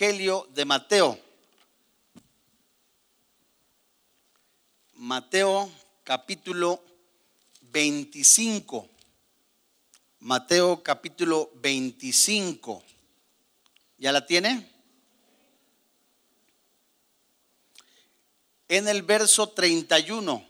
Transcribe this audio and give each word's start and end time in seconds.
Evangelio 0.00 0.46
de 0.54 0.64
Mateo. 0.64 1.18
Mateo 4.94 5.72
capítulo 6.04 6.80
25. 7.62 8.88
Mateo 10.20 10.84
capítulo 10.84 11.50
25. 11.56 12.84
¿Ya 13.96 14.12
la 14.12 14.24
tiene? 14.24 14.70
En 18.68 18.86
el 18.86 19.02
verso 19.02 19.48
31. 19.48 20.46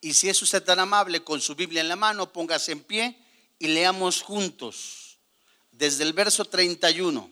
Y 0.00 0.14
si 0.14 0.28
es 0.28 0.42
usted 0.42 0.64
tan 0.64 0.80
amable 0.80 1.22
con 1.22 1.40
su 1.40 1.54
Biblia 1.54 1.80
en 1.80 1.88
la 1.88 1.94
mano, 1.94 2.32
póngase 2.32 2.72
en 2.72 2.82
pie 2.82 3.16
y 3.60 3.68
leamos 3.68 4.20
juntos 4.20 5.20
desde 5.70 6.02
el 6.02 6.12
verso 6.12 6.44
31. 6.44 7.31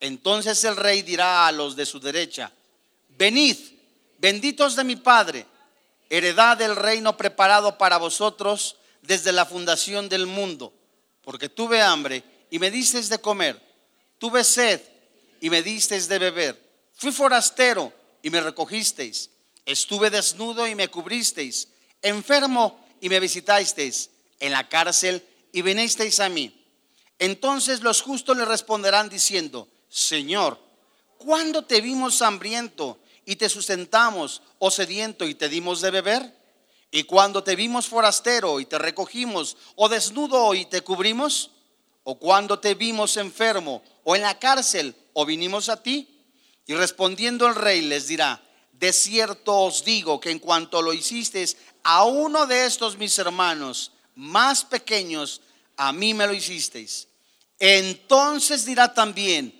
Entonces 0.00 0.64
el 0.64 0.76
rey 0.76 1.02
dirá 1.02 1.46
a 1.46 1.52
los 1.52 1.76
de 1.76 1.84
su 1.84 2.00
derecha, 2.00 2.50
venid, 3.18 3.56
benditos 4.18 4.74
de 4.74 4.84
mi 4.84 4.96
Padre, 4.96 5.46
heredad 6.08 6.56
del 6.56 6.74
reino 6.74 7.16
preparado 7.16 7.76
para 7.76 7.98
vosotros 7.98 8.76
desde 9.02 9.32
la 9.32 9.44
fundación 9.44 10.08
del 10.08 10.26
mundo, 10.26 10.72
porque 11.22 11.48
tuve 11.48 11.82
hambre 11.82 12.24
y 12.50 12.58
me 12.58 12.70
disteis 12.70 13.08
de 13.10 13.18
comer, 13.18 13.60
tuve 14.18 14.42
sed 14.42 14.80
y 15.40 15.50
me 15.50 15.62
disteis 15.62 16.08
de 16.08 16.18
beber, 16.18 16.60
fui 16.94 17.12
forastero 17.12 17.92
y 18.22 18.30
me 18.30 18.40
recogisteis, 18.40 19.30
estuve 19.66 20.10
desnudo 20.10 20.66
y 20.66 20.74
me 20.74 20.88
cubristeis, 20.88 21.68
enfermo 22.02 22.86
y 23.00 23.08
me 23.08 23.20
visitasteis, 23.20 24.10
en 24.40 24.52
la 24.52 24.68
cárcel 24.68 25.22
y 25.52 25.62
vinisteis 25.62 26.18
a 26.20 26.28
mí. 26.28 26.56
Entonces 27.18 27.82
los 27.82 28.00
justos 28.00 28.36
le 28.36 28.46
responderán 28.46 29.10
diciendo, 29.10 29.68
Señor, 29.90 30.58
¿cuándo 31.18 31.64
te 31.64 31.80
vimos 31.80 32.22
hambriento 32.22 33.00
y 33.26 33.34
te 33.34 33.48
sustentamos 33.48 34.40
o 34.60 34.70
sediento 34.70 35.26
y 35.26 35.34
te 35.34 35.48
dimos 35.48 35.80
de 35.80 35.90
beber? 35.90 36.40
¿Y 36.92 37.02
cuando 37.04 37.42
te 37.42 37.56
vimos 37.56 37.86
forastero 37.86 38.60
y 38.60 38.66
te 38.66 38.78
recogimos 38.78 39.56
o 39.74 39.88
desnudo 39.88 40.54
y 40.54 40.64
te 40.64 40.82
cubrimos? 40.82 41.50
¿O 42.04 42.18
cuando 42.18 42.60
te 42.60 42.74
vimos 42.74 43.16
enfermo 43.16 43.82
o 44.04 44.14
en 44.14 44.22
la 44.22 44.38
cárcel 44.38 44.94
o 45.12 45.26
vinimos 45.26 45.68
a 45.68 45.82
ti? 45.82 46.08
Y 46.66 46.74
respondiendo 46.74 47.48
el 47.48 47.56
rey 47.56 47.82
les 47.82 48.06
dirá, 48.06 48.40
de 48.72 48.92
cierto 48.92 49.58
os 49.58 49.84
digo 49.84 50.20
que 50.20 50.30
en 50.30 50.38
cuanto 50.38 50.82
lo 50.82 50.92
hicisteis 50.92 51.56
a 51.82 52.04
uno 52.04 52.46
de 52.46 52.64
estos 52.64 52.96
mis 52.96 53.18
hermanos 53.18 53.92
más 54.14 54.64
pequeños, 54.64 55.40
a 55.76 55.92
mí 55.92 56.14
me 56.14 56.26
lo 56.26 56.32
hicisteis. 56.32 57.08
Entonces 57.58 58.64
dirá 58.64 58.94
también, 58.94 59.59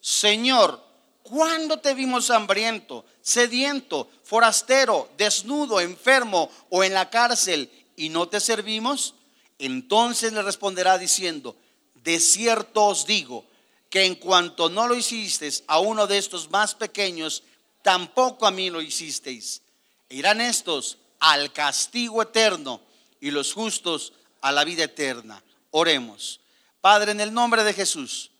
Señor, 0.00 0.82
¿cuándo 1.22 1.78
te 1.78 1.94
vimos 1.94 2.30
hambriento, 2.30 3.04
sediento, 3.20 4.08
forastero, 4.22 5.08
desnudo, 5.16 5.80
enfermo 5.80 6.50
o 6.70 6.84
en 6.84 6.94
la 6.94 7.10
cárcel 7.10 7.70
y 7.96 8.08
no 8.08 8.28
te 8.28 8.40
servimos? 8.40 9.14
Entonces 9.58 10.32
le 10.32 10.42
responderá 10.42 10.98
diciendo, 10.98 11.56
de 11.94 12.20
cierto 12.20 12.86
os 12.86 13.06
digo 13.06 13.44
que 13.90 14.04
en 14.04 14.14
cuanto 14.14 14.68
no 14.68 14.86
lo 14.86 14.94
hicisteis 14.94 15.64
a 15.66 15.80
uno 15.80 16.06
de 16.06 16.18
estos 16.18 16.50
más 16.50 16.74
pequeños, 16.74 17.42
tampoco 17.82 18.46
a 18.46 18.50
mí 18.50 18.70
lo 18.70 18.80
hicisteis. 18.80 19.62
E 20.08 20.16
irán 20.16 20.40
estos 20.40 20.98
al 21.20 21.52
castigo 21.52 22.22
eterno 22.22 22.80
y 23.20 23.30
los 23.30 23.52
justos 23.52 24.12
a 24.40 24.52
la 24.52 24.64
vida 24.64 24.84
eterna. 24.84 25.42
Oremos. 25.70 26.40
Padre, 26.80 27.12
en 27.12 27.20
el 27.20 27.32
nombre 27.32 27.64
de 27.64 27.74
Jesús. 27.74 28.30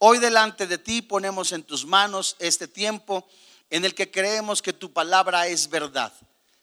Hoy 0.00 0.18
delante 0.18 0.68
de 0.68 0.78
ti 0.78 1.02
ponemos 1.02 1.50
en 1.50 1.64
tus 1.64 1.84
manos 1.84 2.36
este 2.38 2.68
tiempo 2.68 3.26
en 3.68 3.84
el 3.84 3.96
que 3.96 4.12
creemos 4.12 4.62
que 4.62 4.72
tu 4.72 4.92
palabra 4.92 5.48
es 5.48 5.68
verdad. 5.68 6.12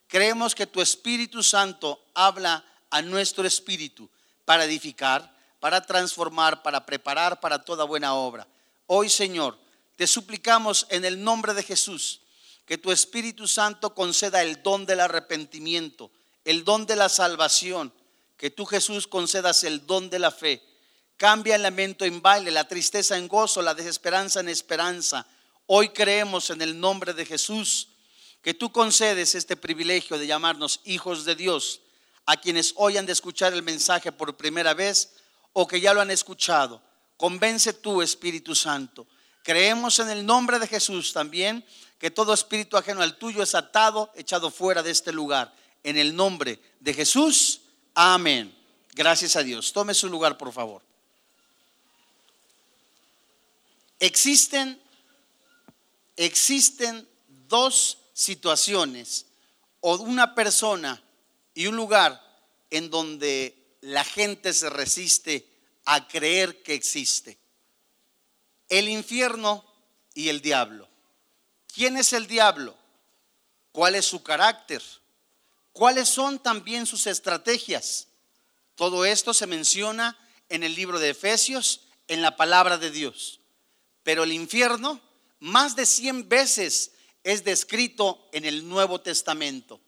Creemos 0.06 0.54
que 0.54 0.66
tu 0.66 0.80
Espíritu 0.80 1.42
Santo 1.42 2.00
habla 2.14 2.64
a 2.88 3.02
nuestro 3.02 3.46
espíritu 3.46 4.08
para 4.46 4.64
edificar, 4.64 5.30
para 5.60 5.84
transformar, 5.84 6.62
para 6.62 6.86
preparar 6.86 7.38
para 7.38 7.62
toda 7.62 7.84
buena 7.84 8.14
obra. 8.14 8.46
Hoy, 8.86 9.10
Señor, 9.10 9.58
te 9.96 10.06
suplicamos 10.06 10.86
en 10.88 11.04
el 11.04 11.22
nombre 11.22 11.52
de 11.52 11.62
Jesús 11.62 12.22
que 12.64 12.78
tu 12.78 12.90
Espíritu 12.90 13.46
Santo 13.46 13.94
conceda 13.94 14.42
el 14.42 14.62
don 14.62 14.86
del 14.86 15.00
arrepentimiento, 15.00 16.10
el 16.46 16.64
don 16.64 16.86
de 16.86 16.96
la 16.96 17.10
salvación, 17.10 17.92
que 18.38 18.50
tú 18.50 18.64
Jesús 18.64 19.06
concedas 19.06 19.62
el 19.62 19.86
don 19.86 20.08
de 20.08 20.20
la 20.20 20.30
fe 20.30 20.62
Cambia 21.16 21.56
el 21.56 21.62
lamento 21.62 22.04
en 22.04 22.20
baile, 22.20 22.50
la 22.50 22.68
tristeza 22.68 23.16
en 23.16 23.26
gozo, 23.26 23.62
la 23.62 23.74
desesperanza 23.74 24.40
en 24.40 24.50
esperanza. 24.50 25.26
Hoy 25.66 25.88
creemos 25.88 26.50
en 26.50 26.60
el 26.60 26.78
nombre 26.78 27.14
de 27.14 27.24
Jesús 27.24 27.88
que 28.42 28.54
tú 28.54 28.70
concedes 28.70 29.34
este 29.34 29.56
privilegio 29.56 30.18
de 30.18 30.26
llamarnos 30.26 30.80
hijos 30.84 31.24
de 31.24 31.34
Dios 31.34 31.80
a 32.26 32.36
quienes 32.36 32.74
hoy 32.76 32.96
han 32.96 33.06
de 33.06 33.12
escuchar 33.12 33.54
el 33.54 33.62
mensaje 33.62 34.12
por 34.12 34.36
primera 34.36 34.74
vez 34.74 35.14
o 35.52 35.66
que 35.66 35.80
ya 35.80 35.94
lo 35.94 36.00
han 36.00 36.10
escuchado. 36.10 36.82
Convence 37.16 37.72
tú, 37.72 38.02
Espíritu 38.02 38.54
Santo. 38.54 39.06
Creemos 39.42 39.98
en 40.00 40.10
el 40.10 40.26
nombre 40.26 40.58
de 40.58 40.66
Jesús 40.66 41.12
también 41.12 41.64
que 41.98 42.10
todo 42.10 42.34
espíritu 42.34 42.76
ajeno 42.76 43.00
al 43.00 43.16
tuyo 43.16 43.42
es 43.42 43.54
atado, 43.54 44.12
echado 44.16 44.50
fuera 44.50 44.82
de 44.82 44.90
este 44.90 45.12
lugar. 45.12 45.54
En 45.82 45.96
el 45.96 46.14
nombre 46.14 46.60
de 46.80 46.92
Jesús, 46.92 47.60
amén. 47.94 48.54
Gracias 48.92 49.34
a 49.36 49.42
Dios. 49.42 49.72
Tome 49.72 49.94
su 49.94 50.08
lugar, 50.08 50.36
por 50.36 50.52
favor. 50.52 50.85
Existen, 53.98 54.80
existen 56.16 57.08
dos 57.48 57.98
situaciones 58.12 59.26
o 59.80 59.96
una 59.96 60.34
persona 60.34 61.02
y 61.54 61.66
un 61.66 61.76
lugar 61.76 62.22
en 62.70 62.90
donde 62.90 63.76
la 63.80 64.04
gente 64.04 64.52
se 64.52 64.68
resiste 64.68 65.46
a 65.84 66.08
creer 66.08 66.62
que 66.62 66.74
existe. 66.74 67.38
El 68.68 68.88
infierno 68.88 69.64
y 70.12 70.28
el 70.28 70.40
diablo. 70.40 70.88
¿Quién 71.72 71.96
es 71.96 72.12
el 72.12 72.26
diablo? 72.26 72.76
¿Cuál 73.70 73.94
es 73.94 74.06
su 74.06 74.22
carácter? 74.22 74.82
¿Cuáles 75.72 76.08
son 76.08 76.38
también 76.38 76.86
sus 76.86 77.06
estrategias? 77.06 78.08
Todo 78.74 79.04
esto 79.04 79.34
se 79.34 79.46
menciona 79.46 80.18
en 80.48 80.62
el 80.62 80.74
libro 80.74 80.98
de 80.98 81.10
Efesios, 81.10 81.82
en 82.08 82.22
la 82.22 82.36
palabra 82.36 82.78
de 82.78 82.90
Dios. 82.90 83.40
Pero 84.06 84.22
el 84.22 84.32
infierno 84.32 85.00
más 85.40 85.74
de 85.74 85.84
100 85.84 86.28
veces 86.28 86.92
es 87.24 87.42
descrito 87.42 88.28
en 88.30 88.44
el 88.44 88.68
Nuevo 88.68 89.00
Testamento. 89.00 89.80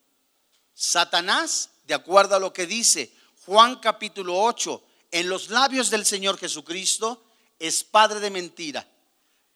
Satanás, 0.74 1.70
de 1.84 1.94
acuerdo 1.94 2.34
a 2.34 2.40
lo 2.40 2.52
que 2.52 2.66
dice 2.66 3.12
Juan 3.46 3.76
capítulo 3.76 4.42
8, 4.42 4.82
en 5.12 5.28
los 5.28 5.50
labios 5.50 5.88
del 5.88 6.04
Señor 6.04 6.36
Jesucristo, 6.36 7.24
es 7.60 7.84
padre 7.84 8.18
de 8.18 8.30
mentira. 8.30 8.88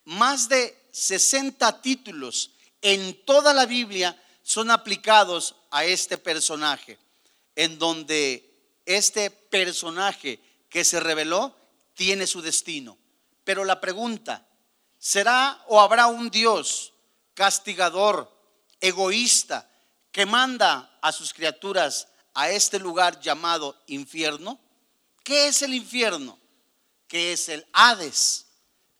Más 0.04 0.48
de 0.48 0.78
60 0.92 1.82
títulos 1.82 2.52
en 2.82 3.24
toda 3.24 3.52
la 3.52 3.66
Biblia 3.66 4.16
son 4.44 4.70
aplicados 4.70 5.56
a 5.72 5.84
este 5.84 6.18
personaje, 6.18 6.98
en 7.56 7.80
donde 7.80 8.78
este 8.86 9.28
personaje 9.32 10.38
que 10.68 10.84
se 10.84 11.00
reveló 11.00 11.52
tiene 11.94 12.28
su 12.28 12.40
destino 12.40 12.96
Pero 13.42 13.64
la 13.64 13.80
pregunta, 13.80 14.46
¿será 15.02 15.60
o 15.66 15.80
habrá 15.80 16.06
un 16.06 16.30
Dios 16.30 16.94
castigador, 17.34 18.30
egoísta, 18.80 19.68
que 20.12 20.26
manda 20.26 20.96
a 21.02 21.10
sus 21.10 21.34
criaturas 21.34 22.06
a 22.34 22.50
este 22.50 22.78
lugar 22.78 23.20
llamado 23.20 23.76
infierno? 23.88 24.60
¿Qué 25.24 25.48
es 25.48 25.62
el 25.62 25.74
infierno? 25.74 26.38
¿Qué 27.08 27.32
es 27.32 27.48
el 27.48 27.66
Hades? 27.72 28.46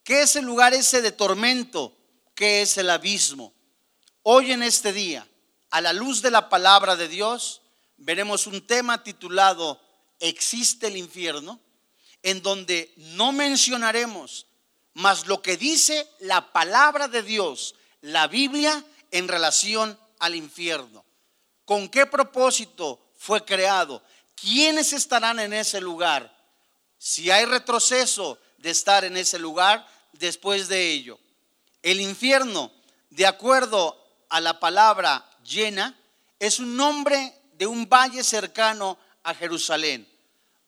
¿Qué 0.03 0.23
es 0.23 0.35
el 0.35 0.43
lugar 0.43 0.73
ese 0.73 1.01
de 1.01 1.13
tormento? 1.13 1.95
¿Qué 2.35 2.61
es 2.61 2.77
el 2.77 2.89
abismo? 2.89 3.53
Hoy 4.23 4.51
en 4.51 4.61
este 4.61 4.91
día, 4.91 5.25
a 5.69 5.79
la 5.79 5.93
luz 5.93 6.21
de 6.21 6.31
la 6.31 6.49
palabra 6.49 6.97
de 6.97 7.07
Dios, 7.07 7.61
veremos 7.95 8.45
un 8.45 8.67
tema 8.67 9.03
titulado 9.03 9.79
¿Existe 10.19 10.87
el 10.87 10.97
infierno? 10.97 11.61
En 12.23 12.41
donde 12.41 12.93
no 12.97 13.31
mencionaremos 13.31 14.47
más 14.93 15.27
lo 15.27 15.41
que 15.41 15.57
dice 15.57 16.07
la 16.19 16.51
palabra 16.51 17.07
de 17.07 17.23
Dios, 17.23 17.75
la 18.01 18.27
Biblia, 18.27 18.83
en 19.11 19.27
relación 19.27 19.97
al 20.19 20.35
infierno. 20.35 21.05
¿Con 21.65 21.89
qué 21.89 22.05
propósito 22.05 22.99
fue 23.17 23.43
creado? 23.45 24.03
¿Quiénes 24.35 24.93
estarán 24.93 25.39
en 25.39 25.53
ese 25.53 25.79
lugar? 25.79 26.35
Si 26.97 27.31
hay 27.31 27.45
retroceso 27.45 28.39
de 28.57 28.69
estar 28.69 29.03
en 29.03 29.17
ese 29.17 29.39
lugar 29.39 29.87
después 30.13 30.67
de 30.67 30.91
ello. 30.91 31.19
El 31.81 31.99
infierno, 31.99 32.71
de 33.09 33.27
acuerdo 33.27 33.99
a 34.29 34.39
la 34.39 34.59
palabra 34.59 35.29
llena, 35.43 35.97
es 36.39 36.59
un 36.59 36.75
nombre 36.75 37.33
de 37.53 37.67
un 37.67 37.87
valle 37.87 38.23
cercano 38.23 38.97
a 39.23 39.33
Jerusalén, 39.33 40.07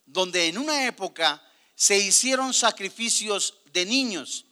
donde 0.05 0.47
en 0.47 0.57
una 0.57 0.85
época 0.85 1.41
se 1.75 1.97
hicieron 1.97 2.53
sacrificios 2.53 3.55
de 3.75 3.85
niños. 3.85 4.45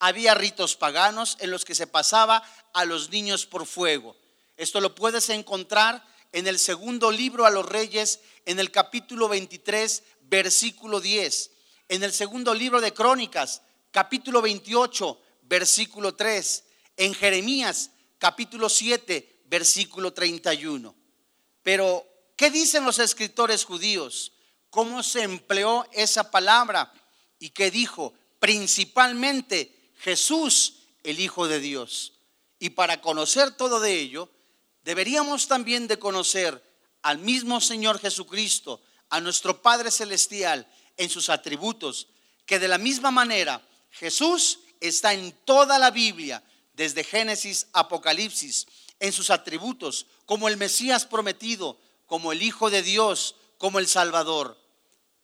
Había 0.00 0.34
ritos 0.34 0.74
paganos 0.74 1.36
en 1.38 1.50
los 1.50 1.64
que 1.64 1.76
se 1.76 1.86
pasaba 1.86 2.42
a 2.72 2.84
los 2.84 3.10
niños 3.10 3.46
por 3.46 3.66
fuego. 3.66 4.16
Esto 4.56 4.80
lo 4.80 4.94
puedes 4.94 5.28
encontrar 5.28 6.04
en 6.32 6.46
el 6.46 6.58
segundo 6.58 7.12
libro 7.12 7.44
a 7.44 7.50
los 7.50 7.66
reyes, 7.66 8.20
en 8.46 8.58
el 8.58 8.70
capítulo 8.70 9.28
23, 9.28 10.02
versículo 10.22 11.00
10. 11.00 11.50
En 11.88 12.02
el 12.02 12.12
segundo 12.12 12.54
libro 12.54 12.80
de 12.80 12.94
Crónicas, 12.94 13.62
capítulo 13.90 14.40
28, 14.40 15.20
versículo 15.42 16.14
3. 16.14 16.64
En 16.96 17.14
Jeremías, 17.14 17.90
capítulo 18.18 18.70
7, 18.70 19.42
versículo 19.44 20.14
31. 20.14 20.94
Pero, 21.62 22.06
¿qué 22.34 22.50
dicen 22.50 22.86
los 22.86 22.98
escritores 22.98 23.64
judíos? 23.64 24.32
¿Cómo 24.70 25.02
se 25.02 25.22
empleó 25.22 25.86
esa 25.92 26.30
palabra? 26.30 26.90
¿Y 27.38 27.50
qué 27.50 27.70
dijo? 27.70 28.14
Principalmente 28.40 29.92
Jesús, 29.98 30.80
el 31.04 31.20
Hijo 31.20 31.46
de 31.46 31.60
Dios. 31.60 32.14
Y 32.58 32.70
para 32.70 33.00
conocer 33.00 33.52
todo 33.52 33.78
de 33.78 33.98
ello, 34.00 34.28
deberíamos 34.82 35.46
también 35.46 35.86
de 35.86 35.98
conocer 35.98 36.62
al 37.02 37.18
mismo 37.18 37.60
Señor 37.60 38.00
Jesucristo, 38.00 38.82
a 39.08 39.20
nuestro 39.20 39.62
Padre 39.62 39.90
Celestial, 39.90 40.66
en 40.96 41.08
sus 41.08 41.28
atributos, 41.28 42.08
que 42.46 42.58
de 42.58 42.68
la 42.68 42.78
misma 42.78 43.10
manera 43.10 43.62
Jesús 43.90 44.60
está 44.80 45.12
en 45.14 45.32
toda 45.44 45.78
la 45.78 45.90
Biblia, 45.90 46.42
desde 46.74 47.04
Génesis, 47.04 47.66
Apocalipsis, 47.72 48.66
en 48.98 49.12
sus 49.12 49.30
atributos, 49.30 50.06
como 50.26 50.48
el 50.48 50.56
Mesías 50.56 51.06
prometido, 51.06 51.78
como 52.06 52.32
el 52.32 52.42
Hijo 52.42 52.70
de 52.70 52.82
Dios, 52.82 53.34
como 53.58 53.78
el 53.78 53.88
Salvador. 53.88 54.58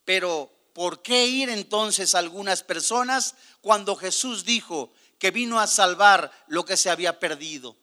Pero, 0.04 0.52
¿por 0.76 1.00
qué 1.00 1.24
ir 1.24 1.48
entonces 1.48 2.14
a 2.14 2.18
algunas 2.18 2.62
personas 2.62 3.34
cuando 3.62 3.96
Jesús 3.96 4.44
dijo 4.44 4.92
que 5.18 5.30
vino 5.30 5.58
a 5.58 5.66
salvar 5.66 6.30
lo 6.48 6.66
que 6.66 6.76
se 6.76 6.90
había 6.90 7.18
perdido? 7.18 7.78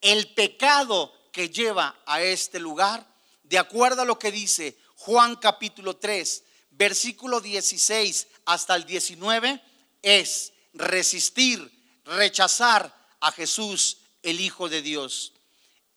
El 0.00 0.32
pecado 0.32 1.12
que 1.32 1.50
lleva 1.50 2.00
a 2.06 2.22
este 2.22 2.58
lugar, 2.58 3.06
de 3.42 3.58
acuerdo 3.58 4.00
a 4.00 4.04
lo 4.06 4.18
que 4.18 4.32
dice 4.32 4.78
Juan 4.96 5.36
capítulo 5.36 5.98
3, 5.98 6.42
versículo 6.70 7.42
16 7.42 8.28
hasta 8.46 8.74
el 8.74 8.86
19, 8.86 9.62
es 10.00 10.54
resistir, 10.72 11.70
rechazar 12.06 12.90
a 13.20 13.32
Jesús, 13.32 13.98
el 14.22 14.40
Hijo 14.40 14.70
de 14.70 14.80
Dios. 14.80 15.34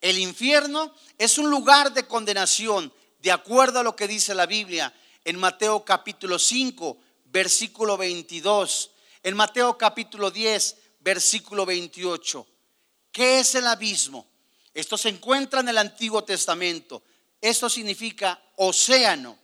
El 0.02 0.18
infierno 0.18 0.94
es 1.18 1.38
un 1.38 1.50
lugar 1.50 1.94
de 1.94 2.06
condenación, 2.06 2.92
de 3.20 3.32
acuerdo 3.32 3.80
a 3.80 3.84
lo 3.84 3.96
que 3.96 4.10
dice 4.10 4.36
la 4.36 4.46
Biblia 4.46 4.94
en 5.26 5.40
Mateo 5.40 5.84
capítulo 5.86 6.38
5, 6.38 6.98
versículo 7.26 7.98
22, 7.98 8.92
en 9.24 9.36
Mateo 9.36 9.78
capítulo 9.78 10.32
10, 10.32 10.76
versículo 11.00 11.66
28. 11.66 12.46
¿Qué 13.12 13.40
es 13.40 13.56
el 13.56 13.68
abismo? 13.68 14.28
Esto 14.74 14.98
se 14.98 15.10
encuentra 15.10 15.62
en 15.62 15.70
el 15.70 15.78
Antiguo 15.78 16.24
Testamento. 16.24 17.04
Esto 17.40 17.70
significa 17.70 18.42
océano. 18.58 19.38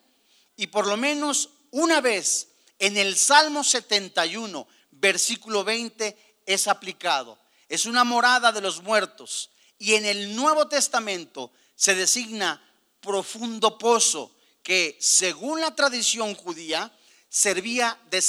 Y 0.56 0.68
por 0.68 0.88
lo 0.88 0.98
menos 0.98 1.50
una 1.72 2.02
vez 2.02 2.50
en 2.80 2.98
el 2.98 3.16
Salmo 3.16 3.64
71, 3.64 4.68
versículo 4.92 5.64
20, 5.64 6.42
es 6.46 6.68
aplicado. 6.68 7.38
Es 7.68 7.86
una 7.86 8.04
morada 8.04 8.52
de 8.52 8.62
los 8.62 8.82
muertos. 8.82 9.52
Y 9.78 9.94
en 9.94 10.06
el 10.06 10.36
Nuevo 10.36 10.68
Testamento 10.68 11.52
se 11.76 11.96
designa 11.96 12.62
profundo 13.00 13.78
pozo 13.78 14.36
que 14.64 14.98
según 15.00 15.62
la 15.62 15.76
tradición 15.76 16.36
judía 16.36 16.92
servía 17.30 18.00
de, 18.10 18.22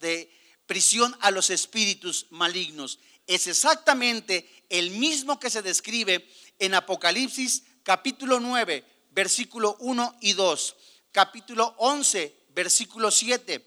de 0.00 0.30
prisión 0.66 1.16
a 1.20 1.30
los 1.30 1.50
espíritus 1.50 2.26
malignos. 2.30 2.98
Es 3.26 3.46
exactamente 3.46 4.48
el 4.68 4.90
mismo 4.90 5.38
que 5.38 5.50
se 5.50 5.62
describe 5.62 6.28
en 6.58 6.74
Apocalipsis 6.74 7.62
capítulo 7.82 8.40
9, 8.40 8.84
versículo 9.10 9.76
1 9.80 10.18
y 10.20 10.32
2, 10.32 10.76
capítulo 11.12 11.74
11, 11.78 12.34
versículo 12.50 13.10
7, 13.10 13.64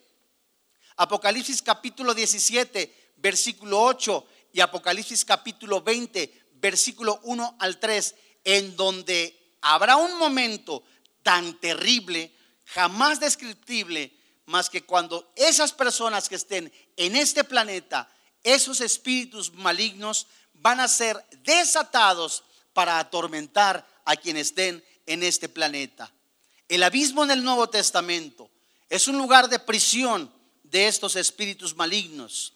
Apocalipsis 0.97 1.61
capítulo 1.61 2.13
17, 2.13 3.13
versículo 3.17 3.81
8 3.81 4.27
y 4.51 4.59
Apocalipsis 4.59 5.23
capítulo 5.23 5.81
20, 5.81 6.47
versículo 6.55 7.21
1 7.23 7.55
al 7.59 7.79
3, 7.79 8.15
en 8.43 8.75
donde 8.75 9.55
habrá 9.61 9.95
un 9.95 10.17
momento 10.17 10.83
tan 11.29 11.53
terrible, 11.59 12.33
jamás 12.65 13.19
descriptible, 13.19 14.11
más 14.47 14.67
que 14.67 14.81
cuando 14.83 15.31
esas 15.35 15.71
personas 15.71 16.27
que 16.27 16.33
estén 16.33 16.73
en 16.97 17.15
este 17.15 17.43
planeta, 17.43 18.09
esos 18.41 18.81
espíritus 18.81 19.53
malignos, 19.53 20.25
van 20.53 20.79
a 20.79 20.87
ser 20.87 21.23
desatados 21.43 22.43
para 22.73 22.97
atormentar 22.97 23.87
a 24.05 24.15
quienes 24.15 24.47
estén 24.47 24.83
en 25.05 25.21
este 25.21 25.47
planeta. 25.49 26.11
El 26.67 26.81
abismo 26.81 27.23
en 27.23 27.29
el 27.29 27.43
Nuevo 27.43 27.69
Testamento 27.69 28.49
es 28.89 29.07
un 29.07 29.19
lugar 29.19 29.49
de 29.49 29.59
prisión 29.59 30.33
de 30.63 30.87
estos 30.87 31.15
espíritus 31.15 31.75
malignos, 31.75 32.53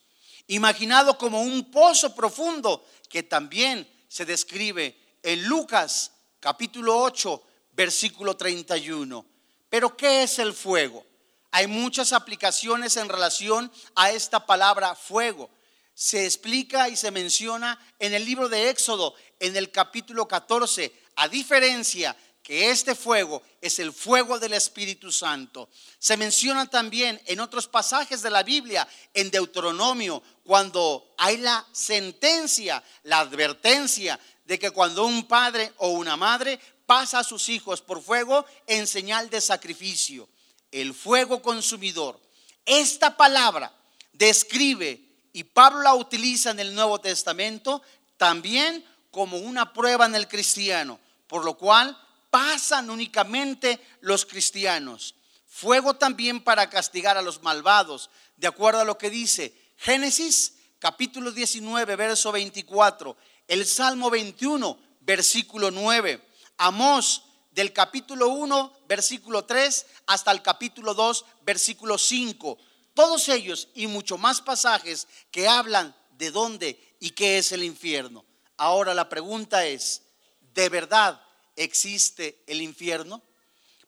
imaginado 0.47 1.15
como 1.19 1.43
un 1.43 1.69
pozo 1.69 2.15
profundo 2.15 2.83
que 3.07 3.21
también 3.21 3.87
se 4.07 4.25
describe 4.25 4.97
en 5.21 5.43
Lucas 5.43 6.11
capítulo 6.39 6.97
8, 6.97 7.43
versículo 7.73 8.35
31. 8.35 9.25
Pero 9.69 9.95
¿qué 9.97 10.23
es 10.23 10.39
el 10.39 10.53
fuego? 10.53 11.05
Hay 11.51 11.67
muchas 11.67 12.13
aplicaciones 12.13 12.97
en 12.97 13.09
relación 13.09 13.71
a 13.95 14.11
esta 14.11 14.45
palabra 14.45 14.95
fuego. 14.95 15.49
Se 15.93 16.25
explica 16.25 16.89
y 16.89 16.95
se 16.95 17.11
menciona 17.11 17.79
en 17.99 18.13
el 18.13 18.25
libro 18.25 18.49
de 18.49 18.69
Éxodo, 18.69 19.13
en 19.39 19.55
el 19.55 19.71
capítulo 19.71 20.27
14, 20.27 20.91
a 21.15 21.27
diferencia 21.27 22.15
que 22.43 22.71
este 22.71 22.93
fuego 22.93 23.41
es 23.61 23.79
el 23.79 23.93
fuego 23.93 24.37
del 24.37 24.53
Espíritu 24.53 25.11
Santo. 25.11 25.69
Se 25.97 26.17
menciona 26.17 26.69
también 26.69 27.21
en 27.25 27.39
otros 27.39 27.67
pasajes 27.67 28.21
de 28.21 28.29
la 28.29 28.43
Biblia, 28.43 28.87
en 29.13 29.31
Deuteronomio, 29.31 30.21
cuando 30.43 31.13
hay 31.17 31.37
la 31.37 31.65
sentencia, 31.71 32.83
la 33.03 33.19
advertencia 33.19 34.19
de 34.43 34.59
que 34.59 34.71
cuando 34.71 35.05
un 35.05 35.25
padre 35.25 35.71
o 35.77 35.89
una 35.89 36.17
madre 36.17 36.59
pasa 36.85 37.19
a 37.19 37.23
sus 37.23 37.49
hijos 37.49 37.81
por 37.81 38.01
fuego 38.01 38.45
en 38.67 38.87
señal 38.87 39.29
de 39.29 39.41
sacrificio, 39.41 40.27
el 40.71 40.93
fuego 40.93 41.41
consumidor. 41.41 42.19
Esta 42.65 43.17
palabra 43.17 43.73
describe, 44.13 45.01
y 45.33 45.43
Pablo 45.43 45.81
la 45.81 45.95
utiliza 45.95 46.51
en 46.51 46.59
el 46.59 46.75
Nuevo 46.75 46.99
Testamento, 46.99 47.81
también 48.17 48.85
como 49.11 49.37
una 49.37 49.73
prueba 49.73 50.05
en 50.05 50.15
el 50.15 50.27
cristiano, 50.27 50.99
por 51.27 51.45
lo 51.45 51.57
cual 51.57 51.97
pasan 52.29 52.89
únicamente 52.89 53.79
los 54.01 54.25
cristianos. 54.25 55.15
Fuego 55.47 55.95
también 55.95 56.43
para 56.43 56.69
castigar 56.69 57.17
a 57.17 57.21
los 57.21 57.43
malvados, 57.43 58.09
de 58.37 58.47
acuerdo 58.47 58.81
a 58.81 58.85
lo 58.85 58.97
que 58.97 59.09
dice 59.09 59.53
Génesis 59.77 60.55
capítulo 60.79 61.31
19, 61.31 61.95
verso 61.95 62.31
24, 62.31 63.15
el 63.47 63.65
Salmo 63.65 64.09
21, 64.09 64.77
versículo 65.01 65.71
9, 65.71 66.21
Amós 66.57 67.23
del 67.51 67.73
capítulo 67.73 68.29
1, 68.29 68.85
versículo 68.87 69.45
3 69.45 69.85
hasta 70.07 70.31
el 70.31 70.41
capítulo 70.41 70.93
2, 70.93 71.25
versículo 71.43 71.97
5. 71.97 72.57
Todos 72.93 73.29
ellos 73.29 73.69
y 73.75 73.87
mucho 73.87 74.17
más 74.17 74.41
pasajes 74.41 75.07
que 75.31 75.47
hablan 75.47 75.95
de 76.17 76.31
dónde 76.31 76.95
y 76.99 77.11
qué 77.11 77.37
es 77.37 77.51
el 77.51 77.63
infierno. 77.63 78.25
Ahora 78.57 78.93
la 78.93 79.09
pregunta 79.09 79.65
es, 79.65 80.03
¿de 80.53 80.69
verdad 80.69 81.21
existe 81.55 82.43
el 82.47 82.61
infierno? 82.61 83.21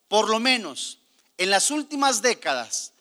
Por 0.07 0.29
lo 0.29 0.39
menos 0.39 0.99
en 1.37 1.49
las 1.49 1.71
últimas 1.71 2.21
décadas 2.21 2.93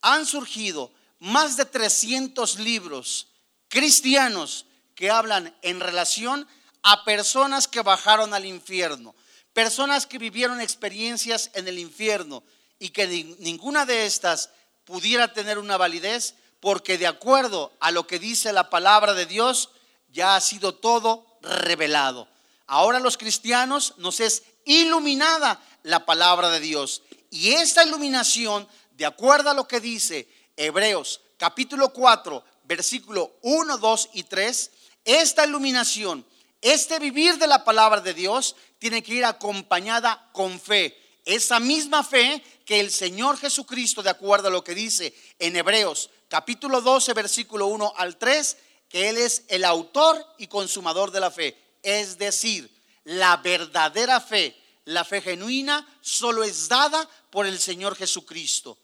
han 0.00 0.26
surgido 0.26 0.92
más 1.18 1.56
de 1.56 1.64
300 1.64 2.58
libros 2.58 3.28
cristianos 3.68 4.66
que 4.94 5.10
hablan 5.10 5.56
en 5.62 5.80
relación 5.80 6.42
a 6.42 6.63
personas 7.04 7.68
que 7.68 7.82
bajaron 7.82 8.34
al 8.34 8.44
infierno, 8.44 9.14
personas 9.52 10.06
que 10.06 10.18
vivieron 10.18 10.60
experiencias 10.60 11.50
en 11.54 11.68
el 11.68 11.78
infierno 11.78 12.42
y 12.78 12.90
que 12.90 13.06
ninguna 13.38 13.86
de 13.86 14.06
estas 14.06 14.50
pudiera 14.84 15.32
tener 15.32 15.58
una 15.58 15.76
validez 15.76 16.34
porque 16.60 16.98
de 16.98 17.06
acuerdo 17.06 17.72
a 17.80 17.90
lo 17.90 18.06
que 18.06 18.18
dice 18.18 18.52
la 18.52 18.70
palabra 18.70 19.14
de 19.14 19.26
Dios, 19.26 19.70
ya 20.10 20.36
ha 20.36 20.40
sido 20.40 20.74
todo 20.74 21.26
revelado. 21.42 22.28
Ahora 22.66 23.00
los 23.00 23.18
cristianos 23.18 23.94
nos 23.98 24.20
es 24.20 24.42
iluminada 24.64 25.60
la 25.82 26.06
palabra 26.06 26.50
de 26.50 26.60
Dios. 26.60 27.02
Y 27.30 27.52
esta 27.52 27.84
iluminación, 27.84 28.66
de 28.92 29.06
acuerdo 29.06 29.50
a 29.50 29.54
lo 29.54 29.68
que 29.68 29.80
dice 29.80 30.28
Hebreos 30.56 31.20
capítulo 31.36 31.92
4, 31.92 32.44
versículo 32.64 33.36
1, 33.42 33.78
2 33.78 34.10
y 34.14 34.22
3, 34.22 34.70
esta 35.04 35.44
iluminación, 35.44 36.24
este 36.64 36.98
vivir 36.98 37.36
de 37.36 37.46
la 37.46 37.62
palabra 37.62 38.00
de 38.00 38.14
Dios, 38.14 38.56
tiene 38.78 39.02
que 39.02 39.12
ir 39.12 39.24
acompañada 39.26 40.30
con 40.32 40.58
fe. 40.58 40.98
Esa 41.26 41.60
misma 41.60 42.02
fe 42.02 42.42
que 42.64 42.80
el 42.80 42.90
Señor 42.90 43.36
Jesucristo, 43.36 44.02
de 44.02 44.08
acuerdo 44.08 44.48
a 44.48 44.50
lo 44.50 44.64
que 44.64 44.74
dice 44.74 45.14
en 45.38 45.56
Hebreos 45.56 46.08
capítulo 46.28 46.80
12, 46.80 47.12
versículo 47.12 47.66
1 47.66 47.92
al 47.96 48.16
3, 48.16 48.56
que 48.88 49.10
Él 49.10 49.18
es 49.18 49.44
el 49.48 49.64
autor 49.64 50.26
y 50.38 50.46
consumador 50.46 51.10
de 51.10 51.20
la 51.20 51.30
fe. 51.30 51.54
Es 51.82 52.16
decir, 52.16 52.70
la 53.04 53.36
verdadera 53.36 54.18
fe, 54.20 54.56
la 54.86 55.04
fe 55.04 55.20
genuina, 55.20 55.86
solo 56.00 56.44
es 56.44 56.68
dada 56.68 57.06
por 57.30 57.46
el 57.46 57.58
Señor 57.58 57.94
Jesucristo. 57.94 58.78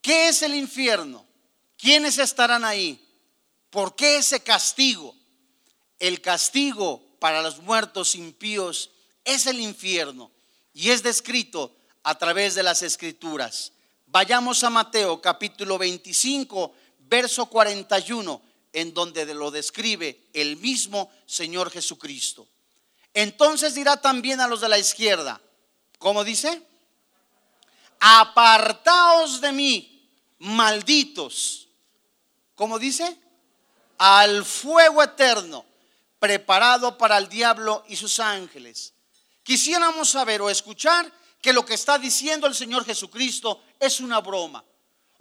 ¿Qué 0.00 0.28
es 0.28 0.40
el 0.40 0.54
infierno? 0.54 1.26
¿Quiénes 1.76 2.18
estarán 2.18 2.64
ahí? 2.64 3.06
¿Por 3.68 3.94
qué 3.94 4.16
ese 4.16 4.42
castigo? 4.42 5.14
El 6.00 6.22
castigo 6.22 7.02
para 7.18 7.42
los 7.42 7.58
muertos 7.58 8.14
impíos 8.14 8.90
es 9.24 9.46
el 9.46 9.60
infierno 9.60 10.30
y 10.72 10.90
es 10.90 11.02
descrito 11.02 11.76
a 12.02 12.16
través 12.16 12.54
de 12.54 12.62
las 12.62 12.82
escrituras. 12.82 13.72
Vayamos 14.06 14.64
a 14.64 14.70
Mateo 14.70 15.20
capítulo 15.20 15.76
25, 15.78 16.74
verso 17.00 17.46
41, 17.46 18.42
en 18.72 18.94
donde 18.94 19.26
lo 19.34 19.50
describe 19.50 20.18
el 20.32 20.56
mismo 20.56 21.12
Señor 21.26 21.70
Jesucristo. 21.70 22.48
Entonces 23.12 23.74
dirá 23.74 23.98
también 23.98 24.40
a 24.40 24.48
los 24.48 24.62
de 24.62 24.68
la 24.68 24.78
izquierda, 24.78 25.40
¿cómo 25.98 26.24
dice? 26.24 26.62
Apartaos 28.00 29.40
de 29.42 29.52
mí, 29.52 30.08
malditos. 30.38 31.68
¿Cómo 32.54 32.78
dice? 32.78 33.18
Al 33.98 34.44
fuego 34.44 35.02
eterno, 35.02 35.64
preparado 36.20 36.96
para 36.96 37.18
el 37.18 37.28
diablo 37.28 37.84
y 37.88 37.96
sus 37.96 38.20
ángeles. 38.20 38.94
Quisiéramos 39.42 40.10
saber 40.10 40.40
o 40.42 40.50
escuchar 40.50 41.10
que 41.42 41.52
lo 41.52 41.64
que 41.64 41.74
está 41.74 41.98
diciendo 41.98 42.46
el 42.46 42.54
Señor 42.54 42.84
Jesucristo 42.84 43.62
es 43.80 43.98
una 43.98 44.20
broma. 44.20 44.62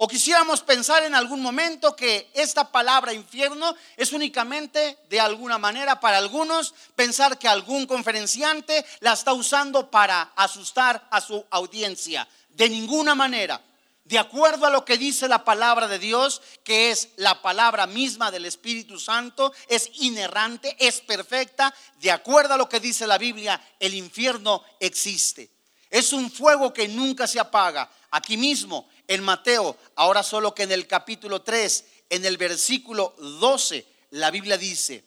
O 0.01 0.07
quisiéramos 0.07 0.61
pensar 0.61 1.03
en 1.03 1.15
algún 1.15 1.41
momento 1.41 1.95
que 1.95 2.31
esta 2.33 2.71
palabra 2.71 3.13
infierno 3.13 3.75
es 3.97 4.13
únicamente 4.13 4.97
de 5.09 5.19
alguna 5.19 5.57
manera 5.57 5.99
para 5.99 6.17
algunos 6.17 6.73
pensar 6.95 7.37
que 7.37 7.49
algún 7.49 7.85
conferenciante 7.85 8.85
la 9.01 9.13
está 9.13 9.33
usando 9.33 9.91
para 9.91 10.31
asustar 10.35 11.05
a 11.11 11.19
su 11.19 11.45
audiencia. 11.49 12.27
De 12.49 12.69
ninguna 12.69 13.13
manera. 13.13 13.61
De 14.09 14.17
acuerdo 14.17 14.65
a 14.65 14.71
lo 14.71 14.85
que 14.85 14.97
dice 14.97 15.27
la 15.27 15.45
palabra 15.45 15.87
de 15.87 15.99
Dios, 15.99 16.41
que 16.63 16.89
es 16.89 17.09
la 17.17 17.43
palabra 17.43 17.85
misma 17.85 18.31
del 18.31 18.45
Espíritu 18.45 18.99
Santo, 18.99 19.53
es 19.67 19.91
inerrante, 19.99 20.75
es 20.79 20.99
perfecta. 21.01 21.71
De 22.01 22.09
acuerdo 22.09 22.55
a 22.55 22.57
lo 22.57 22.67
que 22.67 22.79
dice 22.79 23.05
la 23.05 23.19
Biblia, 23.19 23.61
el 23.79 23.93
infierno 23.93 24.63
existe. 24.79 25.51
Es 25.91 26.11
un 26.11 26.31
fuego 26.31 26.73
que 26.73 26.87
nunca 26.87 27.27
se 27.27 27.39
apaga. 27.39 27.87
Aquí 28.09 28.35
mismo, 28.35 28.89
en 29.07 29.21
Mateo, 29.21 29.77
ahora 29.93 30.23
solo 30.23 30.55
que 30.55 30.63
en 30.63 30.71
el 30.71 30.87
capítulo 30.87 31.43
3, 31.43 31.85
en 32.09 32.25
el 32.25 32.37
versículo 32.37 33.13
12, 33.19 33.85
la 34.09 34.31
Biblia 34.31 34.57
dice, 34.57 35.03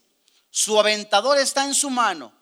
su 0.48 0.78
aventador 0.78 1.38
está 1.38 1.64
en 1.64 1.74
su 1.74 1.90
mano 1.90 2.32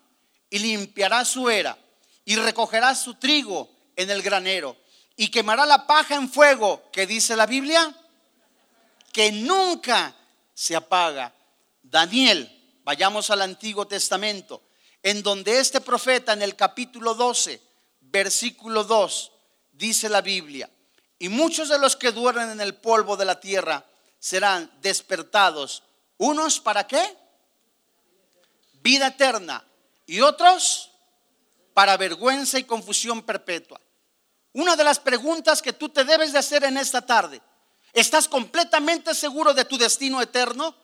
y 0.51 0.59
limpiará 0.59 1.25
su 1.25 1.49
era 1.49 1.79
y 2.27 2.37
recogerá 2.37 2.95
su 2.95 3.15
trigo 3.15 3.71
en 3.97 4.11
el 4.11 4.21
granero 4.21 4.77
y 5.21 5.29
quemará 5.29 5.67
la 5.67 5.87
paja 5.87 6.15
en 6.15 6.31
fuego, 6.31 6.89
que 6.91 7.07
dice 7.07 7.37
la 7.37 7.45
Biblia, 7.45 7.95
que 9.13 9.31
nunca 9.31 10.17
se 10.55 10.75
apaga. 10.75 11.31
Daniel, 11.83 12.81
vayamos 12.85 13.29
al 13.29 13.43
Antiguo 13.43 13.87
Testamento, 13.87 14.63
en 15.03 15.23
donde 15.23 15.61
este 15.61 15.83
profeta 15.83 16.33
en 16.33 16.41
el 16.41 16.57
capítulo 16.57 17.13
12, 17.13 17.61
versículo 18.01 18.83
2, 18.83 19.33
dice 19.73 20.09
la 20.09 20.23
Biblia, 20.23 20.71
y 21.19 21.29
muchos 21.29 21.69
de 21.69 21.79
los 21.79 21.97
que 21.97 22.13
duermen 22.13 22.53
en 22.53 22.63
el 22.63 22.77
polvo 22.77 23.15
de 23.19 23.27
la 23.27 23.39
tierra 23.39 23.85
serán 24.19 24.73
despertados. 24.81 25.83
Unos 26.17 26.61
para 26.61 26.87
qué? 26.87 27.15
Vida 28.81 29.09
eterna. 29.09 29.63
Y 30.07 30.23
otros 30.23 30.93
para 31.75 31.99
vergüenza 31.99 32.59
y 32.59 32.65
confusión 32.65 33.21
perpetua. 33.21 33.79
Una 34.53 34.77
de 34.77 34.85
las 34.85 34.99
preguntas 34.99 35.63
que 35.63 35.73
tú 35.73 35.89
te 35.89 36.05
debes 36.05 36.33
de 36.33 36.39
hacer 36.39 36.65
en 36.65 36.77
esta 36.77 37.03
tarde. 37.03 37.41
¿Estás 37.93 38.29
completamente 38.29 39.15
seguro 39.15 39.55
de 39.55 39.65
tu 39.65 39.79
destino 39.79 40.21
eterno? 40.21 40.75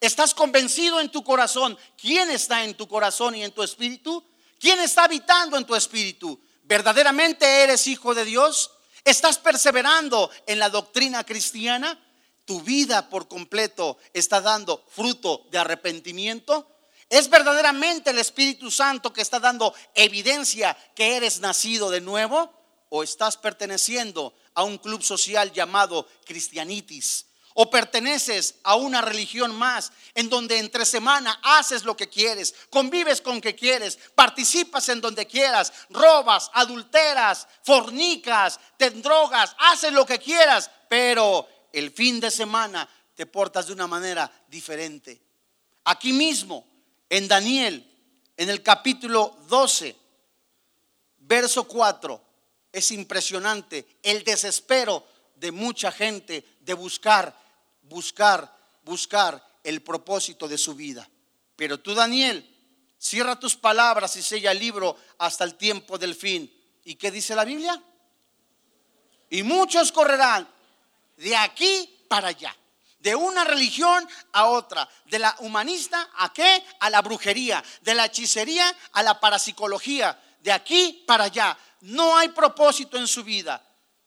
¿Estás 0.00 0.34
convencido 0.34 1.00
en 1.00 1.10
tu 1.10 1.22
corazón? 1.22 1.78
¿Quién 1.96 2.30
está 2.30 2.64
en 2.64 2.74
tu 2.74 2.88
corazón 2.88 3.34
y 3.34 3.44
en 3.44 3.52
tu 3.52 3.62
espíritu? 3.62 4.24
¿Quién 4.58 4.80
está 4.80 5.04
habitando 5.04 5.56
en 5.56 5.64
tu 5.64 5.74
espíritu? 5.74 6.40
¿Verdaderamente 6.64 7.46
eres 7.62 7.86
hijo 7.86 8.14
de 8.14 8.24
Dios? 8.24 8.72
¿Estás 9.04 9.38
perseverando 9.38 10.30
en 10.46 10.58
la 10.58 10.68
doctrina 10.68 11.24
cristiana? 11.24 11.98
¿Tu 12.44 12.60
vida 12.62 13.08
por 13.08 13.28
completo 13.28 13.98
está 14.12 14.40
dando 14.40 14.84
fruto 14.88 15.46
de 15.50 15.58
arrepentimiento? 15.58 16.68
¿Es 17.08 17.28
verdaderamente 17.28 18.10
el 18.10 18.18
Espíritu 18.18 18.70
Santo 18.70 19.12
que 19.12 19.20
está 19.20 19.38
dando 19.38 19.74
evidencia 19.94 20.76
que 20.94 21.16
eres 21.16 21.40
nacido 21.40 21.90
de 21.90 22.00
nuevo? 22.00 22.61
¿O 22.94 23.02
estás 23.02 23.38
perteneciendo 23.38 24.34
a 24.52 24.64
un 24.64 24.76
club 24.76 25.02
social 25.02 25.50
llamado 25.50 26.06
cristianitis? 26.26 27.24
o 27.54 27.68
perteneces 27.70 28.54
a 28.64 28.76
una 28.76 29.02
religión 29.02 29.54
más 29.54 29.92
en 30.14 30.30
donde 30.30 30.58
entre 30.58 30.86
semana 30.86 31.38
haces 31.42 31.84
lo 31.84 31.94
que 31.94 32.08
quieres, 32.08 32.54
convives 32.70 33.20
con 33.20 33.42
que 33.42 33.54
quieres, 33.54 33.98
participas 34.14 34.88
en 34.88 35.02
donde 35.02 35.26
quieras, 35.26 35.70
robas, 35.90 36.50
adulteras, 36.54 37.46
fornicas, 37.62 38.58
te 38.78 38.88
drogas, 38.88 39.54
haces 39.58 39.92
lo 39.92 40.06
que 40.06 40.18
quieras, 40.18 40.70
pero 40.88 41.46
el 41.74 41.90
fin 41.90 42.20
de 42.20 42.30
semana 42.30 42.88
te 43.14 43.26
portas 43.26 43.66
de 43.66 43.74
una 43.74 43.86
manera 43.86 44.32
diferente. 44.48 45.20
Aquí 45.84 46.14
mismo, 46.14 46.66
en 47.10 47.28
Daniel, 47.28 47.86
en 48.34 48.48
el 48.48 48.62
capítulo 48.62 49.36
12, 49.48 49.94
verso 51.18 51.64
4, 51.64 52.31
es 52.72 52.90
impresionante 52.90 53.86
el 54.02 54.24
desespero 54.24 55.06
de 55.36 55.52
mucha 55.52 55.92
gente 55.92 56.44
de 56.60 56.74
buscar 56.74 57.42
buscar, 57.92 58.50
buscar 58.84 59.44
el 59.62 59.82
propósito 59.82 60.48
de 60.48 60.58
su 60.58 60.74
vida. 60.74 61.08
Pero 61.56 61.78
tú, 61.78 61.94
Daniel, 61.94 62.48
cierra 62.98 63.38
tus 63.38 63.56
palabras 63.56 64.16
y 64.16 64.22
sella 64.22 64.50
el 64.50 64.58
libro 64.58 64.96
hasta 65.18 65.44
el 65.44 65.56
tiempo 65.56 65.98
del 65.98 66.14
fin. 66.14 66.50
¿Y 66.84 66.96
qué 66.96 67.10
dice 67.10 67.34
la 67.34 67.44
Biblia? 67.44 67.80
Y 69.30 69.42
muchos 69.42 69.92
correrán 69.92 70.48
de 71.16 71.36
aquí 71.36 72.04
para 72.08 72.28
allá, 72.28 72.56
de 72.98 73.14
una 73.14 73.44
religión 73.44 74.06
a 74.32 74.46
otra, 74.46 74.88
de 75.06 75.18
la 75.18 75.36
humanista 75.40 76.10
a 76.16 76.32
qué? 76.32 76.64
A 76.80 76.90
la 76.90 77.02
brujería, 77.02 77.62
de 77.82 77.94
la 77.94 78.06
hechicería 78.06 78.74
a 78.92 79.02
la 79.02 79.20
parapsicología, 79.20 80.20
de 80.40 80.52
aquí 80.52 81.04
para 81.06 81.24
allá. 81.24 81.56
No 81.82 82.16
hay 82.16 82.28
propósito 82.30 82.96
en 82.96 83.06
su 83.06 83.22
vida. 83.22 83.64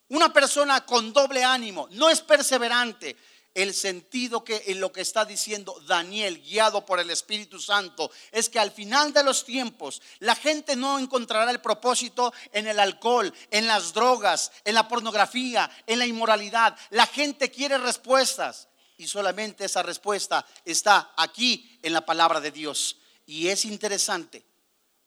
Una 0.10 0.32
persona 0.32 0.86
con 0.86 1.14
doble 1.14 1.44
ánimo 1.44 1.88
no 1.92 2.10
es 2.10 2.22
perseverante, 2.22 3.16
el 3.56 3.74
sentido 3.74 4.44
que 4.44 4.64
en 4.68 4.82
lo 4.82 4.92
que 4.92 5.00
está 5.00 5.24
diciendo 5.24 5.82
Daniel, 5.88 6.42
guiado 6.42 6.86
por 6.86 7.00
el 7.00 7.10
Espíritu 7.10 7.60
Santo, 7.60 8.12
es 8.32 8.50
que 8.50 8.60
al 8.60 8.70
final 8.70 9.14
de 9.14 9.24
los 9.24 9.46
tiempos 9.46 10.02
la 10.20 10.36
gente 10.36 10.76
no 10.76 11.00
encontrará 11.00 11.50
el 11.50 11.62
propósito 11.62 12.34
en 12.52 12.68
el 12.68 12.80
alcohol, 12.80 13.34
en 13.50 13.66
las 13.66 13.94
drogas, 13.94 14.52
en 14.66 14.76
la 14.76 14.88
pornografía, 14.90 15.72
en 15.88 16.00
la 16.00 16.06
inmoralidad. 16.06 16.78
La 16.90 17.08
gente 17.08 17.50
quiere 17.50 17.78
respuestas 17.78 18.68
y 18.98 19.08
solamente 19.08 19.66
esa 19.66 19.84
respuesta 19.84 20.46
está 20.66 21.14
aquí 21.16 21.80
en 21.82 21.94
la 21.94 22.06
palabra 22.06 22.42
de 22.42 22.52
Dios. 22.52 22.98
Y 23.26 23.48
es 23.48 23.64
interesante. 23.64 24.46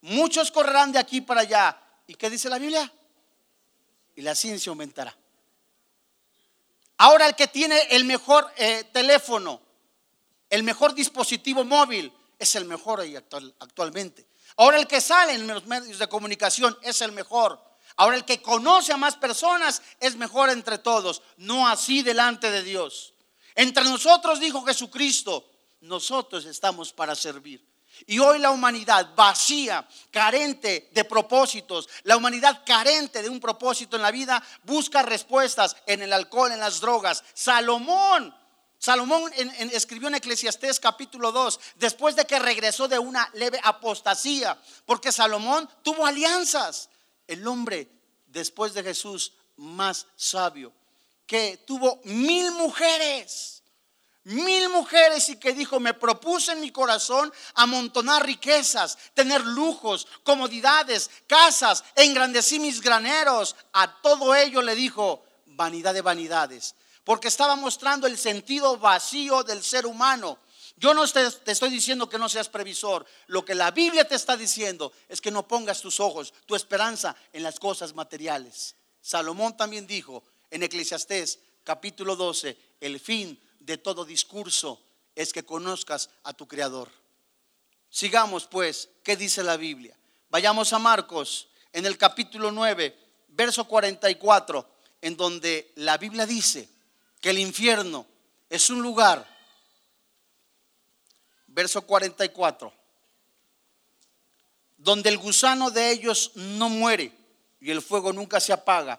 Muchos 0.01 0.51
correrán 0.51 0.91
de 0.91 0.99
aquí 0.99 1.21
para 1.21 1.43
allá. 1.43 1.88
¿Y 2.09 2.15
qué 2.15 2.29
dice 2.31 2.49
la 2.49 2.59
Biblia? 2.59 2.91
Y 4.17 4.23
la 4.23 4.35
ciencia 4.35 4.71
aumentará. 4.71 5.17
Ahora 6.97 7.27
el 7.27 7.37
que 7.37 7.47
tiene 7.47 7.79
el 7.91 8.05
mejor 8.05 8.51
eh, 8.57 8.85
teléfono, 8.93 9.61
el 10.51 10.65
mejor 10.65 10.95
dispositivo 10.95 11.65
móvil, 11.65 12.13
es 12.39 12.57
el 12.57 12.65
mejor 12.65 13.01
ahí 13.01 13.15
actualmente. 13.15 14.27
Ahora 14.57 14.79
el 14.79 14.87
que 14.87 15.01
sale 15.01 15.35
en 15.35 15.47
los 15.47 15.67
medios 15.67 15.99
de 15.99 16.09
comunicación 16.09 16.77
es 16.83 17.01
el 17.03 17.13
mejor. 17.13 17.63
Ahora 17.97 18.17
el 18.17 18.25
que 18.25 18.41
conoce 18.41 18.93
a 18.93 18.97
más 18.97 19.17
personas 19.17 19.83
es 20.01 20.17
mejor 20.17 20.49
entre 20.49 20.79
todos, 20.79 21.23
no 21.37 21.69
así 21.69 22.03
delante 22.03 22.51
de 22.51 22.63
Dios. 22.63 23.13
Entre 23.55 23.85
nosotros, 23.85 24.41
dijo 24.41 24.63
Jesucristo, 24.63 25.47
nosotros 25.83 26.47
estamos 26.47 26.93
para 26.93 27.15
servir. 27.15 27.65
Y 28.07 28.19
hoy 28.19 28.39
la 28.39 28.51
humanidad 28.51 29.15
vacía, 29.15 29.87
carente 30.11 30.91
de 30.93 31.05
propósitos, 31.05 31.89
la 32.05 32.17
humanidad 32.17 32.63
carente 32.65 33.23
de 33.23 33.29
un 33.29 33.41
propósito 33.41 33.97
en 33.97 34.03
la 34.03 34.11
vida, 34.11 34.43
busca 34.63 35.03
respuestas 35.03 35.77
en 35.87 36.03
el 36.03 36.13
alcohol, 36.13 36.53
en 36.53 36.61
las 36.61 36.81
drogas. 36.81 37.25
Salomón, 37.35 38.35
Salomón 38.79 39.33
escribió 39.73 40.09
en 40.09 40.15
Eclesiastés 40.15 40.79
capítulo 40.79 41.33
2, 41.33 41.61
después 41.77 42.15
de 42.15 42.27
que 42.27 42.39
regresó 42.39 42.87
de 42.87 42.99
una 42.99 43.29
leve 43.35 43.61
apostasía, 43.65 44.57
porque 44.87 45.13
Salomón 45.13 45.69
tuvo 45.83 46.07
alianzas. 46.07 46.89
El 47.27 47.47
hombre, 47.47 47.91
después 48.27 48.73
de 48.75 48.83
Jesús, 48.83 49.33
más 49.57 50.07
sabio, 50.17 50.73
que 51.27 51.59
tuvo 51.67 52.01
mil 52.05 52.53
mujeres 52.53 53.58
mil 54.29 54.69
mujeres 54.69 55.29
y 55.31 55.37
que 55.37 55.55
dijo, 55.55 55.81
me 55.81 55.95
propuse 55.95 56.53
en 56.53 56.61
mi 56.61 56.71
corazón 56.71 57.33
amontonar 57.55 58.25
riquezas, 58.25 58.99
tener 59.15 59.45
lujos, 59.45 60.07
comodidades, 60.23 61.11
casas, 61.27 61.83
engrandecí 61.95 62.59
mis 62.59 62.81
graneros. 62.81 63.57
A 63.73 64.01
todo 64.03 64.35
ello 64.35 64.61
le 64.61 64.75
dijo, 64.75 65.25
vanidad 65.47 65.95
de 65.95 66.03
vanidades, 66.03 66.75
porque 67.05 67.29
estaba 67.29 67.57
mostrando 67.57 68.07
el 68.07 68.19
sentido 68.19 68.77
vacío 68.77 69.43
del 69.45 69.63
ser 69.63 69.87
humano. 69.87 70.39
Yo 70.77 70.95
no 70.95 71.09
te, 71.09 71.27
estoy 71.47 71.71
diciendo 71.71 72.09
que 72.09 72.19
no 72.19 72.29
seas 72.29 72.49
previsor. 72.49 73.05
Lo 73.27 73.45
que 73.45 73.55
la 73.55 73.71
Biblia 73.71 74.07
te 74.07 74.15
está 74.15 74.37
diciendo 74.37 74.93
es 75.09 75.21
que 75.21 75.31
no 75.31 75.49
pongas 75.49 75.81
tus 75.81 76.01
ojos, 76.01 76.33
tu 76.47 76.55
esperanza 76.55 77.17
en 77.33 77.43
las 77.43 77.59
cosas 77.59 77.95
materiales. 77.95 78.77
Salomón 79.01 79.57
también 79.57 79.87
dijo 79.87 80.23
en 80.51 80.63
Eclesiastés 80.63 81.39
capítulo 81.65 82.15
12, 82.15 82.57
el 82.81 83.01
fin 83.01 83.41
de 83.69 83.77
todo 83.77 84.07
discurso 84.07 84.81
es 85.15 85.31
que 85.31 85.45
conozcas 85.45 86.09
a 86.25 86.33
tu 86.33 86.49
Creador. 86.49 86.91
Sigamos 87.91 88.47
pues, 88.47 88.89
¿qué 89.05 89.15
dice 89.15 89.43
la 89.43 89.59
Biblia? 89.59 89.95
Vayamos 90.31 90.73
a 90.73 90.79
Marcos 90.79 91.49
en 91.75 91.85
el 91.85 91.99
capítulo 91.99 92.51
9, 92.51 92.97
verso 93.29 93.67
44, 93.67 94.67
en 95.03 95.19
donde 95.19 95.71
la 95.77 95.99
Biblia 95.99 96.25
dice 96.25 96.67
que 97.21 97.29
el 97.29 97.39
infierno 97.39 98.07
es 98.49 98.71
un 98.71 98.81
lugar, 98.81 99.29
verso 101.49 101.83
44, 101.83 102.73
donde 104.79 105.11
el 105.11 105.19
gusano 105.19 105.71
de 105.71 105.91
ellos 105.91 106.33
no 106.37 106.71
muere 106.71 107.13
y 107.61 107.71
el 107.71 107.83
fuego 107.83 108.15
nunca 108.15 108.41
se 108.41 108.55
apaga 108.55 108.99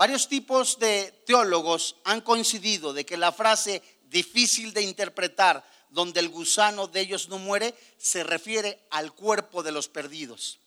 Varios 0.00 0.28
tipos 0.28 0.78
de 0.78 1.12
teólogos 1.26 1.96
han 2.04 2.22
coincidido 2.22 2.94
de 2.94 3.04
que 3.04 3.18
la 3.18 3.32
frase 3.32 3.82
difícil 4.04 4.72
de 4.72 4.80
interpretar, 4.80 5.62
donde 5.90 6.20
el 6.20 6.30
gusano 6.30 6.86
de 6.86 7.00
ellos 7.00 7.28
no 7.28 7.38
muere, 7.38 7.74
se 7.98 8.24
refiere 8.24 8.80
al 8.88 9.12
cuerpo 9.12 9.62
de 9.62 9.72
los 9.72 9.88
perdidos. 9.88 10.58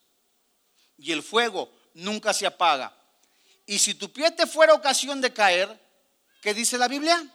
Y 0.99 1.13
el 1.13 1.23
fuego 1.23 1.71
nunca 1.95 2.31
se 2.31 2.45
apaga. 2.45 2.95
Y 3.65 3.79
si 3.79 3.95
tu 3.95 4.13
pie 4.13 4.29
te 4.29 4.45
fuera 4.45 4.75
ocasión 4.75 5.19
de 5.19 5.33
caer, 5.33 5.79
¿qué 6.39 6.53
dice 6.53 6.77
la 6.77 6.87
Biblia? 6.87 7.27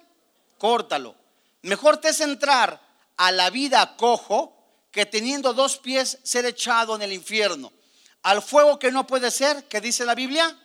Córtalo. 0.56 1.16
Mejor 1.62 1.96
te 1.96 2.10
es 2.10 2.20
entrar 2.20 2.80
a 3.16 3.32
la 3.32 3.50
vida 3.50 3.96
cojo 3.96 4.56
que 4.92 5.04
teniendo 5.04 5.52
dos 5.52 5.78
pies 5.78 6.20
ser 6.22 6.46
echado 6.46 6.94
en 6.94 7.02
el 7.02 7.12
infierno. 7.12 7.72
Al 8.22 8.40
fuego 8.40 8.78
que 8.78 8.92
no 8.92 9.04
puede 9.04 9.32
ser, 9.32 9.64
¿qué 9.64 9.80
dice 9.80 10.04
la 10.04 10.14
Biblia? 10.14 10.56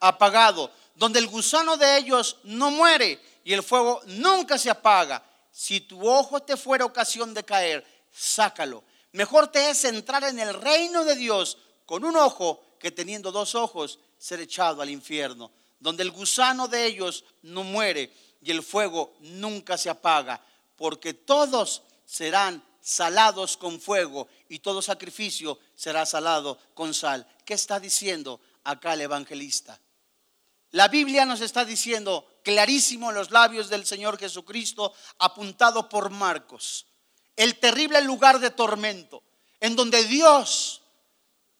Apagado, 0.00 0.70
donde 0.94 1.18
el 1.18 1.28
gusano 1.28 1.76
de 1.76 1.96
ellos 1.96 2.36
no 2.44 2.70
muere 2.70 3.20
y 3.44 3.52
el 3.52 3.62
fuego 3.62 4.00
nunca 4.06 4.58
se 4.58 4.70
apaga. 4.70 5.24
Si 5.52 5.80
tu 5.80 6.08
ojo 6.08 6.40
te 6.40 6.56
fuera 6.56 6.84
ocasión 6.84 7.34
de 7.34 7.44
caer, 7.44 7.84
sácalo. 8.12 8.84
Mejor 9.12 9.48
te 9.48 9.70
es 9.70 9.84
entrar 9.84 10.24
en 10.24 10.38
el 10.38 10.54
reino 10.54 11.04
de 11.04 11.16
Dios 11.16 11.58
con 11.86 12.04
un 12.04 12.16
ojo 12.16 12.62
que 12.78 12.90
teniendo 12.90 13.32
dos 13.32 13.54
ojos 13.54 13.98
ser 14.18 14.40
echado 14.40 14.82
al 14.82 14.90
infierno, 14.90 15.50
donde 15.80 16.02
el 16.02 16.10
gusano 16.10 16.68
de 16.68 16.86
ellos 16.86 17.24
no 17.42 17.64
muere 17.64 18.12
y 18.42 18.50
el 18.50 18.62
fuego 18.62 19.14
nunca 19.20 19.78
se 19.78 19.90
apaga, 19.90 20.40
porque 20.76 21.14
todos 21.14 21.82
serán 22.04 22.62
salados 22.80 23.56
con 23.56 23.80
fuego 23.80 24.28
y 24.48 24.60
todo 24.60 24.82
sacrificio 24.82 25.58
será 25.74 26.06
salado 26.06 26.58
con 26.74 26.94
sal. 26.94 27.26
¿Qué 27.44 27.54
está 27.54 27.80
diciendo 27.80 28.40
acá 28.64 28.94
el 28.94 29.02
evangelista? 29.02 29.78
La 30.72 30.88
Biblia 30.88 31.24
nos 31.24 31.40
está 31.40 31.64
diciendo 31.64 32.26
clarísimo 32.44 33.10
en 33.10 33.16
los 33.16 33.30
labios 33.30 33.68
del 33.68 33.86
Señor 33.86 34.18
Jesucristo, 34.18 34.92
apuntado 35.18 35.88
por 35.88 36.10
Marcos, 36.10 36.86
el 37.36 37.58
terrible 37.58 38.00
lugar 38.02 38.38
de 38.38 38.50
tormento, 38.50 39.22
en 39.60 39.76
donde 39.76 40.04
Dios, 40.04 40.82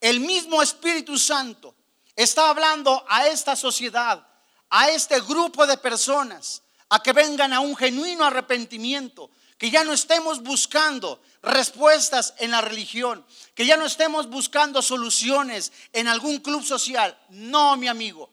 el 0.00 0.20
mismo 0.20 0.62
Espíritu 0.62 1.18
Santo, 1.18 1.74
está 2.16 2.50
hablando 2.50 3.04
a 3.08 3.28
esta 3.28 3.56
sociedad, 3.56 4.26
a 4.68 4.90
este 4.90 5.20
grupo 5.20 5.66
de 5.66 5.78
personas, 5.78 6.62
a 6.90 7.02
que 7.02 7.12
vengan 7.12 7.52
a 7.52 7.60
un 7.60 7.76
genuino 7.76 8.24
arrepentimiento, 8.24 9.30
que 9.56 9.70
ya 9.70 9.84
no 9.84 9.92
estemos 9.92 10.42
buscando 10.42 11.20
respuestas 11.42 12.34
en 12.38 12.50
la 12.50 12.60
religión, 12.60 13.24
que 13.54 13.66
ya 13.66 13.76
no 13.76 13.86
estemos 13.86 14.28
buscando 14.28 14.82
soluciones 14.82 15.72
en 15.92 16.08
algún 16.08 16.38
club 16.38 16.64
social. 16.64 17.18
No, 17.30 17.76
mi 17.76 17.88
amigo. 17.88 18.30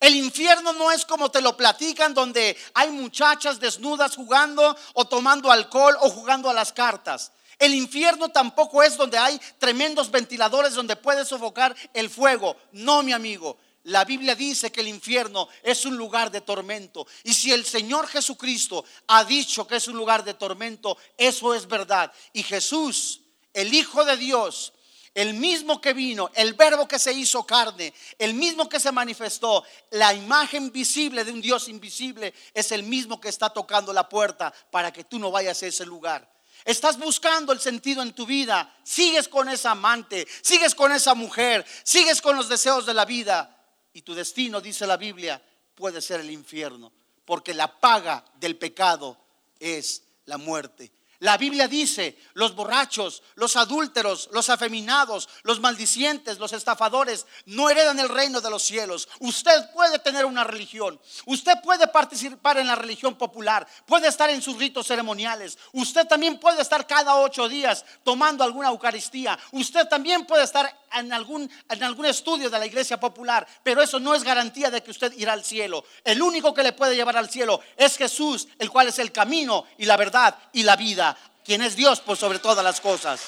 El 0.00 0.14
infierno 0.14 0.72
no 0.72 0.90
es 0.90 1.04
como 1.04 1.30
te 1.30 1.40
lo 1.40 1.56
platican, 1.56 2.14
donde 2.14 2.56
hay 2.74 2.90
muchachas 2.90 3.58
desnudas 3.58 4.16
jugando 4.16 4.76
o 4.94 5.06
tomando 5.06 5.50
alcohol 5.50 5.96
o 6.00 6.10
jugando 6.10 6.50
a 6.50 6.54
las 6.54 6.72
cartas. 6.72 7.32
El 7.58 7.74
infierno 7.74 8.28
tampoco 8.28 8.82
es 8.82 8.96
donde 8.96 9.16
hay 9.16 9.40
tremendos 9.58 10.10
ventiladores 10.10 10.74
donde 10.74 10.96
puedes 10.96 11.28
sofocar 11.28 11.74
el 11.94 12.10
fuego. 12.10 12.56
No, 12.72 13.02
mi 13.02 13.12
amigo. 13.12 13.56
La 13.84 14.04
Biblia 14.04 14.34
dice 14.34 14.72
que 14.72 14.80
el 14.80 14.88
infierno 14.88 15.48
es 15.62 15.86
un 15.86 15.96
lugar 15.96 16.30
de 16.30 16.40
tormento. 16.40 17.06
Y 17.22 17.32
si 17.32 17.52
el 17.52 17.64
Señor 17.64 18.08
Jesucristo 18.08 18.84
ha 19.06 19.24
dicho 19.24 19.66
que 19.66 19.76
es 19.76 19.86
un 19.86 19.96
lugar 19.96 20.24
de 20.24 20.34
tormento, 20.34 20.98
eso 21.16 21.54
es 21.54 21.66
verdad. 21.68 22.12
Y 22.32 22.42
Jesús, 22.42 23.20
el 23.54 23.72
Hijo 23.72 24.04
de 24.04 24.16
Dios, 24.16 24.72
el 25.16 25.32
mismo 25.32 25.80
que 25.80 25.94
vino, 25.94 26.30
el 26.34 26.52
verbo 26.52 26.86
que 26.86 26.98
se 26.98 27.10
hizo 27.10 27.46
carne, 27.46 27.94
el 28.18 28.34
mismo 28.34 28.68
que 28.68 28.78
se 28.78 28.92
manifestó, 28.92 29.64
la 29.92 30.12
imagen 30.12 30.70
visible 30.70 31.24
de 31.24 31.32
un 31.32 31.40
Dios 31.40 31.68
invisible, 31.68 32.34
es 32.52 32.70
el 32.70 32.82
mismo 32.82 33.18
que 33.18 33.30
está 33.30 33.48
tocando 33.48 33.94
la 33.94 34.10
puerta 34.10 34.52
para 34.70 34.92
que 34.92 35.04
tú 35.04 35.18
no 35.18 35.30
vayas 35.30 35.62
a 35.62 35.68
ese 35.68 35.86
lugar. 35.86 36.30
Estás 36.66 36.98
buscando 36.98 37.54
el 37.54 37.60
sentido 37.60 38.02
en 38.02 38.12
tu 38.12 38.26
vida, 38.26 38.76
sigues 38.82 39.26
con 39.26 39.48
esa 39.48 39.70
amante, 39.70 40.28
sigues 40.42 40.74
con 40.74 40.92
esa 40.92 41.14
mujer, 41.14 41.64
sigues 41.82 42.20
con 42.20 42.36
los 42.36 42.50
deseos 42.50 42.84
de 42.84 42.92
la 42.92 43.06
vida 43.06 43.58
y 43.94 44.02
tu 44.02 44.14
destino, 44.14 44.60
dice 44.60 44.86
la 44.86 44.98
Biblia, 44.98 45.42
puede 45.74 46.02
ser 46.02 46.20
el 46.20 46.30
infierno, 46.30 46.92
porque 47.24 47.54
la 47.54 47.80
paga 47.80 48.22
del 48.34 48.58
pecado 48.58 49.16
es 49.58 50.02
la 50.26 50.36
muerte. 50.36 50.92
La 51.20 51.36
Biblia 51.36 51.68
dice, 51.68 52.18
los 52.34 52.54
borrachos, 52.54 53.22
los 53.34 53.56
adúlteros, 53.56 54.28
los 54.32 54.50
afeminados, 54.50 55.28
los 55.42 55.60
maldicientes, 55.60 56.38
los 56.38 56.52
estafadores, 56.52 57.26
no 57.46 57.70
heredan 57.70 57.98
el 57.98 58.08
reino 58.08 58.40
de 58.40 58.50
los 58.50 58.62
cielos. 58.62 59.08
Usted 59.20 59.70
puede 59.72 59.98
tener 59.98 60.24
una 60.24 60.44
religión, 60.44 61.00
usted 61.24 61.54
puede 61.62 61.86
participar 61.86 62.58
en 62.58 62.66
la 62.66 62.74
religión 62.74 63.16
popular, 63.16 63.66
puede 63.86 64.08
estar 64.08 64.28
en 64.30 64.42
sus 64.42 64.58
ritos 64.58 64.86
ceremoniales, 64.86 65.58
usted 65.72 66.06
también 66.06 66.38
puede 66.38 66.62
estar 66.62 66.86
cada 66.86 67.16
ocho 67.16 67.48
días 67.48 67.84
tomando 68.04 68.44
alguna 68.44 68.68
Eucaristía, 68.68 69.38
usted 69.52 69.86
también 69.88 70.26
puede 70.26 70.44
estar 70.44 70.85
en 70.98 71.12
algún, 71.12 71.50
en 71.68 71.82
algún 71.82 72.06
estudio 72.06 72.50
de 72.50 72.58
la 72.58 72.66
iglesia 72.66 72.98
popular, 72.98 73.46
pero 73.62 73.82
eso 73.82 73.98
no 73.98 74.14
es 74.14 74.22
garantía 74.22 74.70
de 74.70 74.82
que 74.82 74.90
usted 74.90 75.12
irá 75.16 75.32
al 75.32 75.44
cielo. 75.44 75.84
El 76.04 76.22
único 76.22 76.54
que 76.54 76.62
le 76.62 76.72
puede 76.72 76.96
llevar 76.96 77.16
al 77.16 77.30
cielo 77.30 77.60
es 77.76 77.96
Jesús, 77.96 78.48
el 78.58 78.70
cual 78.70 78.88
es 78.88 78.98
el 78.98 79.12
camino 79.12 79.66
y 79.78 79.84
la 79.84 79.96
verdad 79.96 80.36
y 80.52 80.62
la 80.62 80.76
vida, 80.76 81.16
quien 81.44 81.62
es 81.62 81.76
Dios 81.76 82.00
por 82.00 82.16
sobre 82.16 82.38
todas 82.38 82.64
las 82.64 82.80
cosas. 82.80 83.20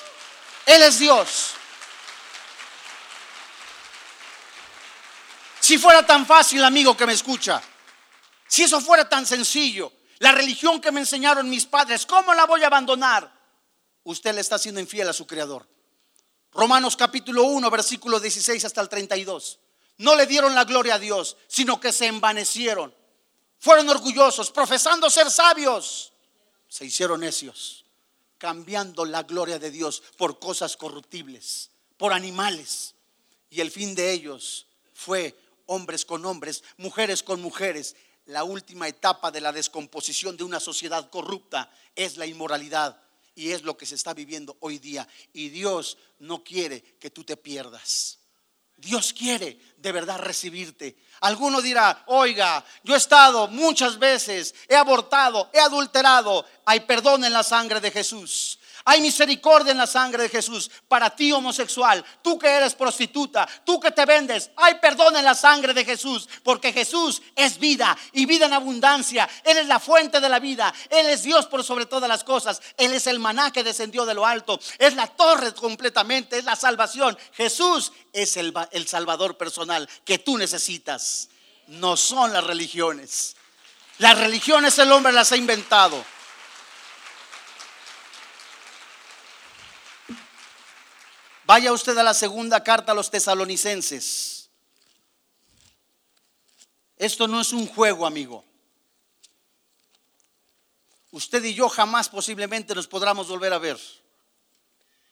Él 0.67 0.83
es 0.83 0.99
Dios. 0.99 1.53
Si 5.61 5.79
fuera 5.79 6.07
tan 6.07 6.27
fácil, 6.27 6.65
amigo 6.65 6.97
que 6.97 7.07
me 7.07 7.13
escucha, 7.13 7.61
si 8.47 8.63
eso 8.63 8.81
fuera 8.81 9.09
tan 9.09 9.27
sencillo, 9.27 9.93
la 10.19 10.33
religión 10.33 10.81
que 10.81 10.91
me 10.91 11.01
enseñaron 11.01 11.49
mis 11.49 11.67
padres, 11.67 12.07
¿cómo 12.07 12.35
la 12.35 12.47
voy 12.47 12.63
a 12.63 12.67
abandonar? 12.69 13.31
Usted 14.05 14.35
le 14.35 14.41
está 14.41 14.59
siendo 14.59 14.81
infiel 14.81 15.09
a 15.09 15.13
su 15.13 15.27
creador. 15.27 15.69
Romanos 16.53 16.97
capítulo 16.97 17.45
1, 17.45 17.71
versículo 17.71 18.19
16 18.19 18.65
hasta 18.65 18.81
el 18.81 18.89
32. 18.89 19.59
No 19.99 20.15
le 20.15 20.27
dieron 20.27 20.55
la 20.55 20.65
gloria 20.65 20.95
a 20.95 20.99
Dios, 20.99 21.37
sino 21.47 21.81
que 21.81 21.93
se 21.93 22.07
envanecieron. 22.07 22.95
Fueron 23.59 23.89
orgullosos, 23.89 24.51
profesando 24.51 25.11
ser 25.11 25.31
sabios. 25.31 26.13
Se 26.69 26.85
hicieron 26.85 27.21
necios, 27.21 27.85
cambiando 28.39 29.05
la 29.05 29.25
gloria 29.25 29.59
de 29.59 29.71
Dios 29.71 30.03
por 30.17 30.39
cosas 30.39 30.77
corruptibles, 30.77 31.71
por 31.97 32.13
animales. 32.13 32.95
Y 33.51 33.61
el 33.61 33.71
fin 33.71 33.95
de 33.95 34.13
ellos 34.13 34.67
fue 34.95 35.37
hombres 35.67 36.05
con 36.05 36.25
hombres, 36.25 36.63
mujeres 36.77 37.23
con 37.23 37.43
mujeres. 37.43 37.97
La 38.27 38.45
última 38.45 38.87
etapa 38.87 39.31
de 39.31 39.41
la 39.41 39.53
descomposición 39.53 40.37
de 40.37 40.45
una 40.45 40.61
sociedad 40.61 41.11
corrupta 41.11 41.71
es 41.97 42.17
la 42.17 42.27
inmoralidad 42.27 43.01
y 43.38 43.53
es 43.53 43.62
lo 43.62 43.77
que 43.77 43.87
se 43.87 43.94
está 43.94 44.14
viviendo 44.14 44.57
hoy 44.61 44.81
día. 44.81 45.07
Y 45.33 45.48
Dios 45.51 45.96
no 46.18 46.42
quiere 46.42 46.83
que 46.98 47.09
tú 47.09 47.22
te 47.22 47.37
pierdas. 47.37 48.18
Dios 48.77 49.12
quiere 49.12 49.61
de 49.77 49.92
verdad 49.92 50.18
recibirte. 50.18 50.96
Alguno 51.20 51.61
dirá, 51.61 52.03
oiga, 52.09 52.64
yo 52.83 52.94
he 52.94 52.98
estado 52.98 53.46
muchas 53.46 53.98
veces, 54.01 54.57
he 54.68 54.74
abortado, 54.74 55.51
he 55.53 55.61
adulterado. 55.61 56.44
Hay 56.64 56.81
perdón 56.81 57.24
en 57.24 57.33
la 57.33 57.44
sangre 57.44 57.81
de 57.81 57.92
Jesús. 57.92 58.59
Hay 58.90 59.03
misericordia 59.03 59.72
en 59.72 59.77
la 59.77 59.87
sangre 59.87 60.22
de 60.22 60.29
Jesús 60.31 60.70
para 60.88 61.11
ti 61.11 61.31
homosexual, 61.31 62.03
tú 62.22 62.38
que 62.38 62.48
eres 62.48 62.74
prostituta, 62.74 63.46
tú 63.62 63.79
que 63.79 63.90
te 63.90 64.07
vendes. 64.07 64.51
Hay 64.57 64.77
perdón 64.77 65.14
en 65.14 65.27
la 65.27 65.35
sangre 65.35 65.74
de 65.74 65.85
Jesús 65.85 66.27
porque 66.42 66.72
Jesús 66.72 67.20
es 67.37 67.59
vida 67.59 67.94
y 68.12 68.24
vida 68.24 68.46
en 68.46 68.55
abundancia. 68.55 69.29
Él 69.44 69.59
es 69.59 69.66
la 69.66 69.79
fuente 69.79 70.20
de 70.20 70.29
la 70.31 70.38
vida. 70.38 70.72
Él 70.88 71.05
es 71.05 71.22
Dios 71.22 71.44
por 71.44 71.62
sobre 71.64 71.85
todas 71.85 72.09
las 72.09 72.24
cosas. 72.24 72.62
Él 72.79 72.94
es 72.94 73.07
el 73.07 73.18
maná 73.18 73.53
que 73.53 73.62
descendió 73.62 74.07
de 74.07 74.14
lo 74.14 74.24
alto. 74.24 74.59
Es 74.79 74.94
la 74.94 75.07
torre 75.07 75.53
completamente, 75.53 76.38
es 76.38 76.44
la 76.44 76.57
salvación. 76.57 77.18
Jesús 77.35 77.92
es 78.14 78.38
el, 78.38 78.55
el 78.70 78.88
salvador 78.88 79.37
personal 79.37 79.87
que 80.07 80.18
tú 80.18 80.38
necesitas. 80.38 81.29
No 81.66 81.98
son 81.98 82.33
las 82.33 82.44
religiones. 82.44 83.37
Las 83.98 84.18
religiones 84.18 84.79
el 84.79 84.90
hombre 84.92 85.12
las 85.12 85.31
ha 85.33 85.37
inventado. 85.37 86.03
Vaya 91.49 91.73
usted 91.73 91.97
a 91.97 92.03
la 92.03 92.13
segunda 92.13 92.63
carta 92.63 92.93
a 92.93 92.95
los 92.95 93.11
tesalonicenses. 93.11 94.51
Esto 96.99 97.27
no 97.27 97.41
es 97.41 97.55
un 97.55 97.67
juego, 97.67 98.05
amigo. 98.05 98.45
Usted 101.11 101.43
y 101.45 101.55
yo 101.55 101.71
jamás 101.71 102.11
posiblemente 102.11 102.75
nos 102.75 102.87
podremos 102.87 103.29
volver 103.29 103.55
a 103.55 103.59
ver, 103.59 103.81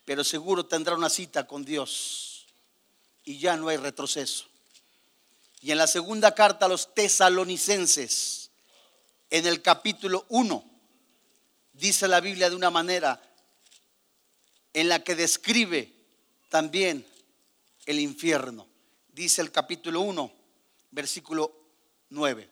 pero 0.05 0.23
seguro 0.23 0.67
tendrá 0.67 0.95
una 0.95 1.09
cita 1.09 1.47
con 1.47 1.65
Dios 1.65 2.45
y 3.25 3.39
ya 3.39 3.57
no 3.57 3.69
hay 3.69 3.79
retroceso. 3.79 4.45
Y 5.63 5.71
en 5.71 5.79
la 5.79 5.87
segunda 5.87 6.35
carta 6.35 6.67
a 6.67 6.69
los 6.69 6.95
tesalonicenses, 6.95 8.51
en 9.31 9.47
el 9.47 9.63
capítulo 9.63 10.27
1, 10.29 10.63
dice 11.73 12.07
la 12.07 12.21
Biblia 12.21 12.51
de 12.51 12.57
una 12.57 12.69
manera 12.69 13.23
en 14.75 14.91
la 14.91 15.03
que 15.03 15.15
describe 15.15 15.96
también 16.49 17.07
el 17.87 18.01
infierno. 18.01 18.67
Dice 19.09 19.41
el 19.41 19.51
capítulo 19.51 20.01
1, 20.01 20.33
versículo 20.91 21.53
9. 22.11 22.51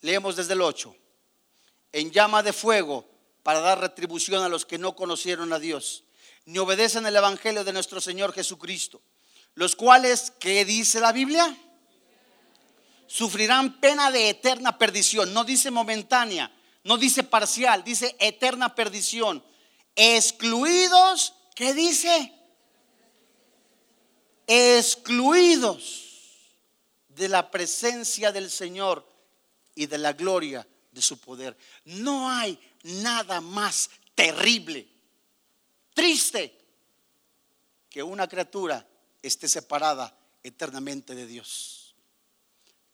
Leemos 0.00 0.36
desde 0.36 0.54
el 0.54 0.62
8. 0.62 0.96
En 1.92 2.10
llama 2.10 2.42
de 2.42 2.52
fuego 2.52 3.08
para 3.42 3.60
dar 3.60 3.80
retribución 3.80 4.42
a 4.42 4.48
los 4.48 4.66
que 4.66 4.78
no 4.78 4.94
conocieron 4.94 5.52
a 5.52 5.58
Dios, 5.58 6.04
ni 6.46 6.58
obedecen 6.58 7.06
el 7.06 7.16
Evangelio 7.16 7.64
de 7.64 7.72
nuestro 7.72 8.00
Señor 8.00 8.32
Jesucristo, 8.32 9.00
los 9.54 9.76
cuales, 9.76 10.32
¿qué 10.38 10.64
dice 10.64 11.00
la 11.00 11.12
Biblia? 11.12 11.56
Sufrirán 13.06 13.80
pena 13.80 14.10
de 14.10 14.30
eterna 14.30 14.78
perdición. 14.78 15.32
No 15.34 15.42
dice 15.42 15.70
momentánea, 15.70 16.52
no 16.84 16.96
dice 16.96 17.24
parcial, 17.24 17.82
dice 17.82 18.16
eterna 18.20 18.74
perdición. 18.74 19.44
Excluidos, 19.96 21.34
¿qué 21.56 21.74
dice? 21.74 22.32
Excluidos 24.52 26.08
de 27.06 27.28
la 27.28 27.52
presencia 27.52 28.32
del 28.32 28.50
Señor 28.50 29.06
y 29.76 29.86
de 29.86 29.96
la 29.96 30.12
gloria 30.12 30.66
de 30.90 31.00
su 31.00 31.20
poder. 31.20 31.56
No 31.84 32.28
hay 32.28 32.58
nada 32.82 33.40
más 33.40 33.90
terrible, 34.16 34.88
triste, 35.94 36.58
que 37.88 38.02
una 38.02 38.28
criatura 38.28 38.84
esté 39.22 39.48
separada 39.48 40.18
eternamente 40.42 41.14
de 41.14 41.26
Dios. 41.28 41.94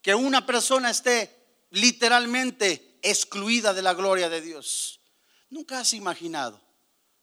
Que 0.03 0.15
una 0.15 0.45
persona 0.45 0.91
esté 0.91 1.35
literalmente 1.71 2.99
excluida 3.01 3.73
de 3.73 3.81
la 3.81 3.95
gloria 3.95 4.29
de 4.29 4.43
Dios. 4.43 5.01
Nunca 5.49 5.81
has 5.81 5.95
imaginado, 5.95 6.61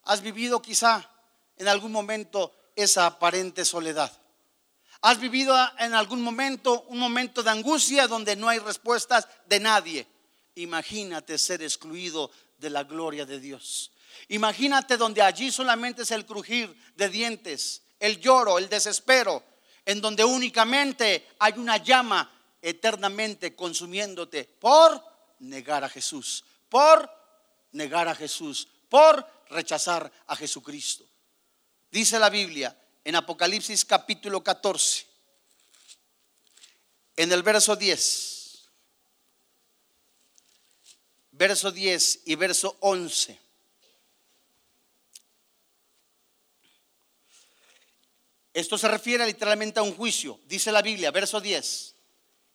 has 0.05 0.21
vivido 0.21 0.59
quizá 0.59 1.07
en 1.55 1.67
algún 1.67 1.91
momento 1.91 2.51
esa 2.75 3.05
aparente 3.05 3.63
soledad. 3.63 4.22
¿Has 5.03 5.19
vivido 5.19 5.53
en 5.79 5.93
algún 5.93 6.21
momento 6.21 6.83
un 6.87 6.97
momento 6.97 7.43
de 7.43 7.49
angustia 7.49 8.07
donde 8.07 8.37
no 8.37 8.47
hay 8.47 8.59
respuestas 8.59 9.27
de 9.47 9.59
nadie? 9.59 10.07
Imagínate 10.55 11.37
ser 11.37 11.61
excluido 11.61 12.31
de 12.57 12.69
la 12.69 12.85
gloria 12.85 13.25
de 13.25 13.37
Dios. 13.37 13.91
Imagínate 14.29 14.95
donde 14.95 15.21
allí 15.21 15.51
solamente 15.51 16.03
es 16.03 16.11
el 16.11 16.25
crujir 16.25 16.73
de 16.95 17.09
dientes, 17.09 17.81
el 17.99 18.21
lloro, 18.21 18.57
el 18.57 18.69
desespero, 18.69 19.43
en 19.85 19.99
donde 19.99 20.23
únicamente 20.23 21.27
hay 21.37 21.51
una 21.57 21.75
llama 21.75 22.31
eternamente 22.61 23.53
consumiéndote 23.57 24.45
por 24.45 25.03
negar 25.39 25.83
a 25.83 25.89
Jesús, 25.89 26.45
por 26.69 27.11
negar 27.73 28.07
a 28.07 28.15
Jesús, 28.15 28.69
por 28.87 29.27
rechazar 29.49 30.09
a 30.27 30.35
Jesucristo. 30.37 31.03
Dice 31.91 32.17
la 32.17 32.29
Biblia 32.29 32.73
en 33.03 33.15
Apocalipsis 33.15 33.83
capítulo 33.83 34.43
14, 34.43 35.05
en 37.17 37.31
el 37.31 37.43
verso 37.43 37.75
10, 37.75 38.69
verso 41.31 41.71
10 41.71 42.21
y 42.25 42.35
verso 42.35 42.77
11. 42.79 43.39
Esto 48.53 48.77
se 48.77 48.87
refiere 48.87 49.25
literalmente 49.25 49.79
a 49.79 49.83
un 49.83 49.95
juicio, 49.95 50.39
dice 50.45 50.71
la 50.71 50.81
Biblia, 50.81 51.11
verso 51.11 51.41
10. 51.41 51.95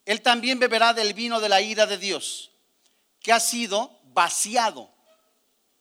Él 0.06 0.22
también 0.22 0.58
beberá 0.58 0.94
del 0.94 1.12
vino 1.12 1.40
de 1.40 1.48
la 1.48 1.60
ira 1.60 1.86
de 1.86 1.98
Dios, 1.98 2.52
que 3.20 3.32
ha 3.32 3.40
sido 3.40 3.98
vaciado, 4.04 4.94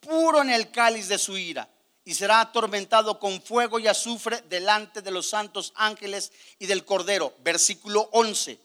puro 0.02 0.42
en 0.42 0.50
el 0.50 0.72
cáliz 0.72 1.08
de 1.08 1.18
su 1.18 1.38
ira 1.38 1.70
y 2.08 2.15
será 2.15 2.39
atormentado 2.39 3.20
con 3.20 3.41
fuego 3.41 3.80
y 3.80 3.88
azufre 3.88 4.41
delante 4.48 5.02
de 5.02 5.12
los 5.12 5.28
santos 5.28 5.74
ángeles 5.76 6.32
y 6.58 6.65
del 6.65 6.86
Cordero. 6.86 7.34
Versículo 7.43 8.08
11. 8.13 8.58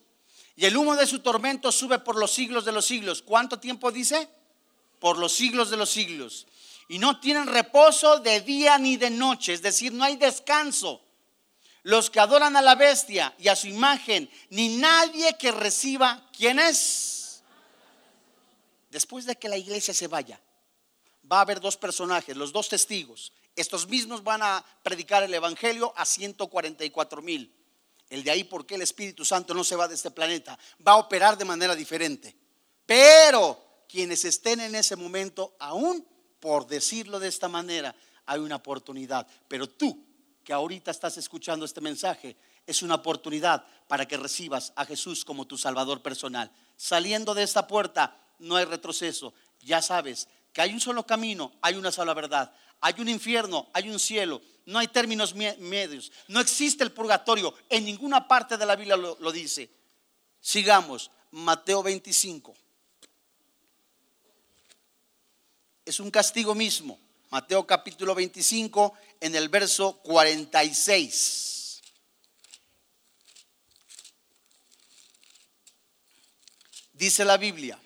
Y 0.55 0.65
el 0.65 0.77
humo 0.77 0.95
de 0.95 1.09
su 1.09 1.19
tormento 1.19 1.73
sube 1.73 1.99
por 1.99 2.17
los 2.17 2.31
siglos 2.31 2.65
de 2.65 2.71
los 2.71 2.87
siglos. 2.87 3.21
¿Cuánto 3.21 3.59
tiempo 3.59 3.91
dice? 3.91 4.29
Por 5.01 5.19
los 5.19 5.33
siglos 5.33 5.71
de 5.71 5.77
los 5.77 5.91
siglos. 5.91 6.47
Y 6.87 7.01
no 7.01 7.19
tienen 7.19 7.49
reposo 7.49 8.21
de 8.21 8.43
día 8.43 8.79
ni 8.79 8.97
de 8.97 9.11
noche, 9.11 9.55
es 9.55 9.63
decir, 9.63 9.93
no 9.93 10.05
hay 10.05 10.15
descanso. 10.15 11.03
Los 11.83 12.11
que 12.11 12.21
adoran 12.21 12.57
a 12.57 12.63
la 12.63 12.77
bestia 12.77 13.35
y 13.41 13.49
a 13.49 13.57
su 13.57 13.67
imagen, 13.67 14.31
ni 14.51 14.77
nadie 14.77 15.37
que 15.37 15.51
reciba, 15.51 16.31
¿quién 16.33 16.61
es? 16.61 17.43
Después 18.93 19.25
de 19.25 19.35
que 19.35 19.49
la 19.49 19.57
iglesia 19.57 19.93
se 19.93 20.07
vaya, 20.07 20.41
va 21.33 21.39
a 21.39 21.41
haber 21.43 21.61
dos 21.61 21.79
personajes, 21.79 22.37
los 22.37 22.53
dos 22.53 22.69
testigos. 22.69 23.33
Estos 23.57 23.89
mismos 23.89 24.23
van 24.23 24.43
a 24.43 24.63
predicar 24.83 25.23
el 25.23 25.33
Evangelio 25.33 25.95
a 25.97 26.05
144 26.05 27.23
mil. 27.23 27.51
El 28.11 28.23
de 28.23 28.31
ahí, 28.31 28.45
porque 28.45 28.75
el 28.75 28.83
Espíritu 28.83 29.25
Santo 29.25 29.55
no 29.55 29.65
se 29.65 29.75
va 29.75 29.89
de 29.89 29.95
este 29.95 30.11
planeta? 30.11 30.59
Va 30.87 30.93
a 30.93 30.97
operar 30.97 31.39
de 31.39 31.47
manera 31.47 31.75
diferente. 31.75 32.37
Pero 32.85 33.85
quienes 33.89 34.27
estén 34.27 34.61
en 34.61 34.75
ese 34.75 34.95
momento, 34.95 35.57
aún 35.59 36.07
por 36.39 36.67
decirlo 36.67 37.19
de 37.19 37.29
esta 37.29 37.49
manera, 37.49 37.95
hay 38.27 38.41
una 38.41 38.57
oportunidad. 38.57 39.27
Pero 39.49 39.67
tú 39.69 40.05
que 40.45 40.53
ahorita 40.53 40.91
estás 40.91 41.17
escuchando 41.17 41.65
este 41.65 41.81
mensaje, 41.81 42.37
es 42.67 42.83
una 42.83 42.97
oportunidad 42.97 43.65
para 43.89 44.07
que 44.07 44.19
recibas 44.19 44.73
a 44.77 44.85
Jesús 44.85 45.25
como 45.25 45.47
tu 45.47 45.57
Salvador 45.57 46.03
personal. 46.03 46.51
Saliendo 46.77 47.33
de 47.33 47.45
esta 47.45 47.67
puerta 47.67 48.19
no 48.39 48.57
hay 48.57 48.67
retroceso. 48.67 49.33
Ya 49.61 49.81
sabes 49.81 50.29
que 50.53 50.61
hay 50.61 50.73
un 50.73 50.81
solo 50.81 51.07
camino, 51.07 51.53
hay 51.63 51.75
una 51.75 51.91
sola 51.91 52.15
verdad. 52.15 52.55
Hay 52.81 52.95
un 52.99 53.09
infierno, 53.09 53.69
hay 53.73 53.89
un 53.89 53.99
cielo, 54.01 54.43
no 54.67 54.79
hay 54.79 54.89
términos 54.89 55.35
medios. 55.35 56.11
No 56.29 56.41
existe 56.41 56.83
el 56.83 56.91
purgatorio, 56.91 57.55
en 57.69 57.85
ninguna 57.85 58.27
parte 58.27 58.57
de 58.57 58.67
la 58.67 58.75
Biblia 58.75 58.97
lo, 58.97 59.17
lo 59.21 59.31
dice. 59.31 59.71
Sigamos, 60.41 61.11
Mateo 61.31 61.83
25. 61.83 62.55
Es 65.85 66.01
un 66.01 66.11
castigo 66.11 66.55
mismo. 66.55 66.99
Mateo 67.31 67.67
capítulo 67.67 68.15
25 68.15 68.93
en 69.21 69.35
el 69.37 69.49
verso 69.49 69.99
46. 70.03 71.83
Dice 76.93 77.25
la 77.25 77.37
Biblia. 77.37 77.81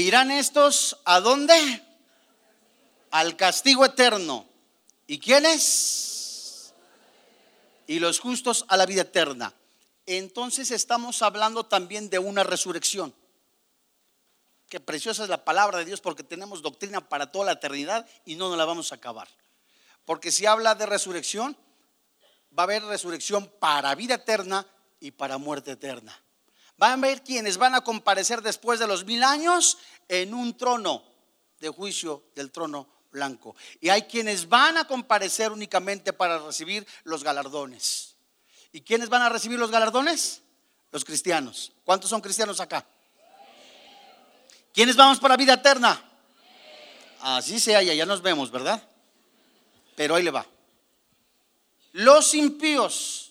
Irán 0.00 0.30
estos 0.30 0.98
a 1.04 1.20
dónde? 1.20 1.82
Al 3.10 3.36
castigo 3.36 3.84
eterno. 3.84 4.46
¿Y 5.06 5.18
quiénes? 5.18 6.16
y 7.86 7.98
los 7.98 8.20
justos 8.20 8.64
a 8.68 8.76
la 8.76 8.86
vida 8.86 9.02
eterna. 9.02 9.54
Entonces 10.06 10.70
estamos 10.70 11.22
hablando 11.22 11.66
también 11.66 12.10
de 12.10 12.18
una 12.18 12.44
resurrección. 12.44 13.14
Qué 14.68 14.80
preciosa 14.80 15.22
es 15.22 15.28
la 15.28 15.44
palabra 15.44 15.78
de 15.78 15.84
Dios 15.84 16.00
porque 16.00 16.24
tenemos 16.24 16.62
doctrina 16.62 17.08
para 17.08 17.30
toda 17.30 17.46
la 17.46 17.52
eternidad 17.52 18.06
y 18.24 18.34
no 18.34 18.48
nos 18.48 18.58
la 18.58 18.64
vamos 18.64 18.92
a 18.92 18.96
acabar. 18.96 19.28
Porque 20.04 20.32
si 20.32 20.46
habla 20.46 20.74
de 20.74 20.86
resurrección, 20.86 21.56
va 22.56 22.62
a 22.62 22.64
haber 22.64 22.84
resurrección 22.84 23.50
para 23.60 23.94
vida 23.94 24.14
eterna 24.14 24.66
y 25.00 25.12
para 25.12 25.38
muerte 25.38 25.72
eterna. 25.72 26.20
Van 26.78 26.90
a 26.90 26.94
haber 26.94 27.22
quienes 27.22 27.56
van 27.56 27.74
a 27.74 27.80
comparecer 27.82 28.42
después 28.42 28.78
de 28.78 28.86
los 28.86 29.04
mil 29.04 29.22
años 29.24 29.78
en 30.08 30.34
un 30.34 30.56
trono 30.56 31.02
de 31.60 31.68
juicio 31.70 32.24
del 32.34 32.50
trono 32.50 32.86
blanco. 33.10 33.56
Y 33.80 33.88
hay 33.88 34.02
quienes 34.02 34.48
van 34.48 34.76
a 34.76 34.86
comparecer 34.86 35.52
únicamente 35.52 36.12
para 36.12 36.38
recibir 36.38 36.86
los 37.04 37.24
galardones. 37.24 38.16
¿Y 38.72 38.82
quiénes 38.82 39.08
van 39.08 39.22
a 39.22 39.28
recibir 39.28 39.58
los 39.58 39.70
galardones? 39.70 40.42
Los 40.92 41.04
cristianos. 41.04 41.72
¿Cuántos 41.84 42.10
son 42.10 42.20
cristianos 42.20 42.60
acá? 42.60 42.86
¿Quiénes 44.72 44.96
vamos 44.96 45.18
para 45.18 45.36
vida 45.36 45.54
eterna? 45.54 46.02
Así 47.20 47.58
sea, 47.58 47.82
ya, 47.82 47.94
ya 47.94 48.04
nos 48.04 48.20
vemos, 48.20 48.50
¿verdad? 48.50 48.86
Pero 49.96 50.14
ahí 50.14 50.22
le 50.22 50.30
va. 50.30 50.46
Los 51.92 52.34
impíos 52.34 53.25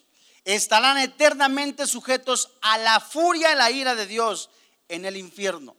estarán 0.46 1.00
eternamente 1.00 1.88
sujetos 1.88 2.52
a 2.62 2.78
la 2.78 3.00
furia 3.00 3.52
y 3.52 3.56
la 3.56 3.72
ira 3.72 3.96
de 3.96 4.06
Dios 4.06 4.52
en 4.88 5.04
el 5.04 5.18
infierno. 5.18 5.76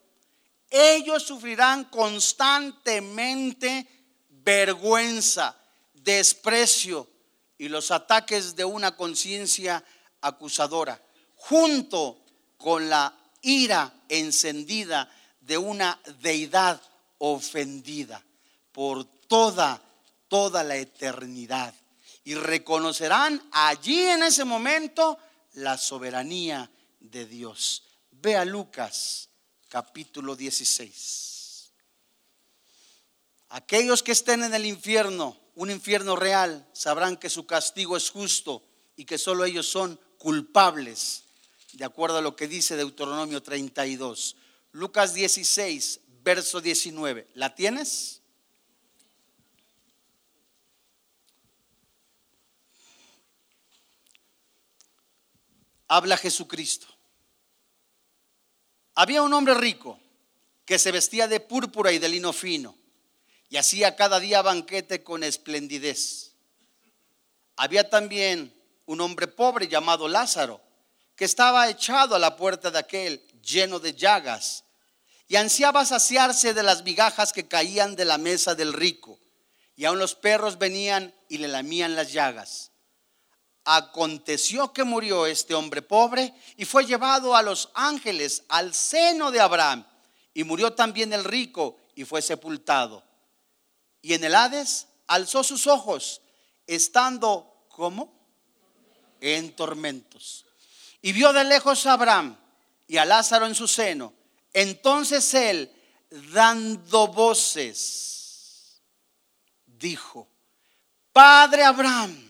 Ellos 0.69 1.23
sufrirán 1.23 1.85
constantemente 1.85 3.87
vergüenza, 4.29 5.57
desprecio 5.95 7.09
y 7.57 7.69
los 7.69 7.93
ataques 7.93 8.57
de 8.57 8.65
una 8.65 8.97
conciencia 8.97 9.85
acusadora, 10.21 11.01
junto 11.37 12.19
con 12.59 12.91
la 12.91 13.15
ira 13.43 13.95
encendida 14.09 15.09
de 15.41 15.57
una 15.57 16.01
deidad 16.21 16.83
ofendida 17.19 18.23
por 18.73 19.05
toda, 19.05 19.81
toda 20.29 20.65
la 20.65 20.77
eternidad. 20.77 21.73
Y 22.27 22.35
reconocerán 22.35 23.41
allí 23.53 24.01
en 24.01 24.25
ese 24.25 24.45
momento 24.45 25.17
la 25.53 25.79
soberanía 25.79 26.69
de 26.99 27.25
Dios. 27.25 27.85
Ve 28.11 28.35
a 28.35 28.45
Lucas 28.45 29.29
capítulo 29.69 30.35
16. 30.35 31.73
Aquellos 33.51 34.03
que 34.03 34.11
estén 34.11 34.43
en 34.43 34.55
el 34.55 34.67
infierno, 34.67 35.39
un 35.55 35.71
infierno 35.71 36.17
real, 36.17 36.69
sabrán 36.73 37.17
que 37.17 37.31
su 37.31 37.47
castigo 37.47 37.97
es 37.97 38.11
justo 38.11 38.61
y 38.97 39.05
que 39.05 39.19
solo 39.19 39.45
ellos 39.45 39.69
son 39.69 40.01
culpables, 40.19 41.23
de 41.75 41.85
acuerdo 41.85 42.19
a 42.19 42.23
lo 42.23 42.35
que 42.35 42.49
dice 42.49 42.75
Deuteronomio 42.75 43.41
32. 43.41 44.35
Lucas 44.73 45.15
16, 45.15 46.01
verso 46.25 46.61
19. 46.61 47.29
¿La 47.35 47.55
tienes? 47.55 48.23
Habla 55.89 56.17
Jesucristo. 56.17 56.87
Había 58.95 59.23
un 59.23 59.33
hombre 59.33 59.55
rico 59.55 60.01
que 60.65 60.79
se 60.79 60.91
vestía 60.91 61.29
de 61.29 61.41
púrpura 61.41 61.93
y 61.93 61.99
de 61.99 62.09
lino 62.09 62.33
fino 62.33 62.77
y 63.49 63.57
hacía 63.57 63.95
cada 63.97 64.19
día 64.19 64.43
banquete 64.43 65.03
con 65.05 65.23
esplendidez. 65.23 66.33
Había 67.57 67.89
también 67.89 68.55
un 68.87 69.01
hombre 69.01 69.29
pobre 69.29 69.69
llamado 69.69 70.09
Lázaro, 70.09 70.61
que 71.15 71.25
estaba 71.25 71.69
echado 71.69 72.15
a 72.15 72.19
la 72.19 72.37
puerta 72.37 72.71
de 72.71 72.79
aquel 72.79 73.21
lleno 73.43 73.79
de 73.79 73.95
llagas, 73.95 74.65
y 75.29 75.37
ansiaba 75.37 75.85
saciarse 75.85 76.55
de 76.55 76.63
las 76.63 76.85
migajas 76.85 77.33
que 77.33 77.49
caían 77.49 77.97
de 77.97 78.05
la 78.05 78.19
mesa 78.19 78.55
del 78.55 78.73
rico, 78.73 79.19
y 79.75 79.85
aun 79.85 79.99
los 79.99 80.15
perros 80.15 80.59
venían 80.59 81.15
y 81.29 81.39
le 81.39 81.49
lamían 81.49 81.97
las 81.97 82.13
llagas. 82.13 82.73
Aconteció 83.67 84.73
que 84.73 84.85
murió 84.85 85.27
este 85.27 85.55
hombre 85.55 85.83
pobre 85.83 86.33
y 86.57 86.65
fue 86.65 86.87
llevado 86.87 87.37
a 87.37 87.43
los 87.43 87.69
ángeles 87.75 88.45
al 88.49 88.73
seno 88.73 89.31
de 89.31 89.41
Abraham, 89.41 89.87
y 90.33 90.45
murió 90.45 90.73
también 90.73 91.13
el 91.13 91.25
rico 91.25 91.77
y 91.95 92.05
fue 92.05 92.23
sepultado 92.23 93.07
y 94.07 94.15
en 94.15 94.23
el 94.23 94.37
Hades 94.37 94.87
alzó 95.09 95.43
sus 95.43 95.67
ojos, 95.67 96.21
estando 96.65 97.67
como 97.69 98.15
en 99.21 99.57
tormentos. 99.57 100.47
Y 101.03 101.11
vio 101.11 101.33
de 101.33 101.43
lejos 101.43 101.85
a 101.87 101.95
Abraham 101.95 102.39
y 102.87 102.99
a 102.99 103.05
Lázaro 103.05 103.47
en 103.47 103.57
su 103.57 103.67
seno. 103.67 104.15
Entonces 104.53 105.35
él, 105.35 105.73
dando 106.33 107.09
voces, 107.09 108.81
dijo, 109.67 110.29
Padre 111.13 111.65
Abraham, 111.65 112.26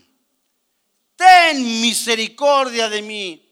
ten 1.16 1.80
misericordia 1.80 2.88
de 2.88 3.02
mí. 3.02 3.42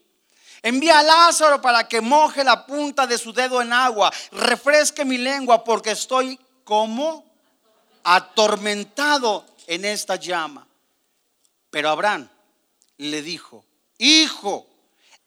Envía 0.61 0.99
a 0.99 1.03
Lázaro 1.03 1.61
para 1.61 1.87
que 1.87 2.01
moje 2.01 2.43
la 2.43 2.65
punta 2.65 3.05
de 3.05 3.17
su 3.17 3.31
dedo 3.33 3.61
en 3.61 3.71
agua, 3.71 4.11
refresque 4.31 5.05
mi 5.05 5.17
lengua 5.17 5.63
porque 5.63 5.91
estoy 5.91 6.39
como 6.63 7.23
atormentado 8.03 9.45
en 9.67 9.85
esta 9.85 10.15
llama. 10.15 10.67
Pero 11.69 11.89
Abraham 11.89 12.29
le 12.97 13.21
dijo, 13.21 13.65
hijo, 13.97 14.67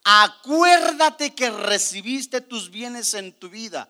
acuérdate 0.03 1.35
que 1.35 1.51
recibiste 1.51 2.40
tus 2.40 2.70
bienes 2.70 3.14
en 3.14 3.33
tu 3.33 3.48
vida 3.48 3.88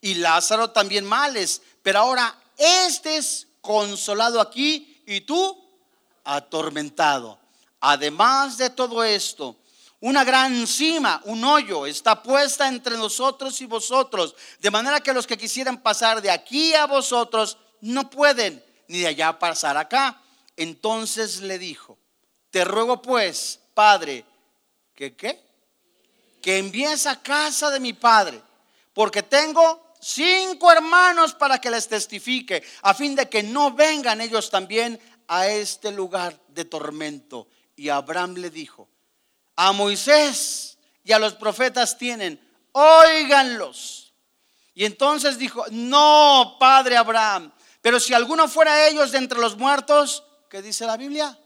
y 0.00 0.14
Lázaro 0.14 0.70
también 0.70 1.04
males, 1.04 1.62
pero 1.82 2.00
ahora 2.00 2.34
este 2.56 3.16
es 3.18 3.46
consolado 3.60 4.40
aquí 4.40 5.02
y 5.06 5.20
tú 5.22 5.56
atormentado. 6.24 7.38
Además 7.80 8.58
de 8.58 8.70
todo 8.70 9.04
esto, 9.04 9.56
una 10.00 10.24
gran 10.24 10.66
cima, 10.66 11.20
un 11.24 11.44
hoyo, 11.44 11.86
está 11.86 12.22
puesta 12.22 12.68
entre 12.68 12.96
nosotros 12.96 13.60
y 13.60 13.66
vosotros, 13.66 14.34
de 14.60 14.70
manera 14.70 15.00
que 15.00 15.12
los 15.12 15.26
que 15.26 15.38
quisieran 15.38 15.82
pasar 15.82 16.22
de 16.22 16.30
aquí 16.30 16.74
a 16.74 16.86
vosotros 16.86 17.58
no 17.80 18.08
pueden 18.08 18.64
ni 18.88 18.98
de 18.98 19.08
allá 19.08 19.38
pasar 19.38 19.76
acá. 19.76 20.20
Entonces 20.56 21.40
le 21.40 21.58
dijo, 21.58 21.98
te 22.50 22.64
ruego 22.64 23.02
pues, 23.02 23.60
Padre, 23.74 24.24
que 24.94 25.14
qué? 25.14 25.40
Que 26.42 26.58
envíes 26.58 27.06
a 27.06 27.20
casa 27.20 27.70
de 27.70 27.80
mi 27.80 27.92
Padre, 27.92 28.40
porque 28.94 29.22
tengo 29.22 29.94
cinco 30.00 30.70
hermanos 30.72 31.34
para 31.34 31.60
que 31.60 31.70
les 31.70 31.88
testifique, 31.88 32.62
a 32.82 32.94
fin 32.94 33.14
de 33.14 33.28
que 33.28 33.42
no 33.42 33.72
vengan 33.72 34.20
ellos 34.20 34.50
también 34.50 34.98
a 35.26 35.48
este 35.48 35.92
lugar 35.92 36.38
de 36.48 36.64
tormento. 36.64 37.48
Y 37.78 37.90
Abraham 37.90 38.34
le 38.34 38.50
dijo, 38.50 38.88
a 39.54 39.70
Moisés 39.70 40.78
y 41.04 41.12
a 41.12 41.18
los 41.20 41.34
profetas 41.34 41.96
tienen, 41.96 42.40
óiganlos. 42.72 44.12
Y 44.74 44.84
entonces 44.84 45.38
dijo, 45.38 45.64
no, 45.70 46.56
Padre 46.58 46.96
Abraham, 46.96 47.52
pero 47.80 48.00
si 48.00 48.14
alguno 48.14 48.48
fuera 48.48 48.88
ellos 48.88 49.12
de 49.12 49.18
entre 49.18 49.38
los 49.38 49.56
muertos, 49.56 50.24
¿qué 50.50 50.60
dice 50.60 50.86
la 50.86 50.96
Biblia? 50.96 51.38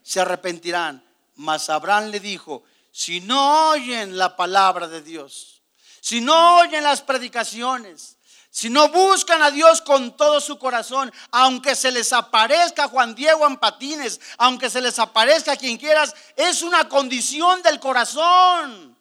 Se 0.00 0.20
arrepentirán. 0.20 1.04
Mas 1.34 1.68
Abraham 1.70 2.10
le 2.10 2.20
dijo, 2.20 2.62
si 2.92 3.20
no 3.20 3.70
oyen 3.70 4.16
la 4.16 4.36
palabra 4.36 4.86
de 4.86 5.02
Dios, 5.02 5.64
si 6.00 6.20
no 6.20 6.58
oyen 6.58 6.84
las 6.84 7.02
predicaciones, 7.02 8.16
si 8.50 8.70
no 8.70 8.88
buscan 8.88 9.42
a 9.42 9.50
Dios 9.50 9.82
con 9.82 10.16
todo 10.16 10.40
su 10.40 10.58
corazón, 10.58 11.12
aunque 11.30 11.76
se 11.76 11.92
les 11.92 12.12
aparezca 12.12 12.88
Juan 12.88 13.14
Diego 13.14 13.44
Ampatines, 13.44 14.20
aunque 14.38 14.70
se 14.70 14.80
les 14.80 14.98
aparezca 14.98 15.56
quien 15.56 15.76
quieras, 15.76 16.14
es 16.36 16.62
una 16.62 16.88
condición 16.88 17.62
del 17.62 17.78
corazón. 17.78 18.96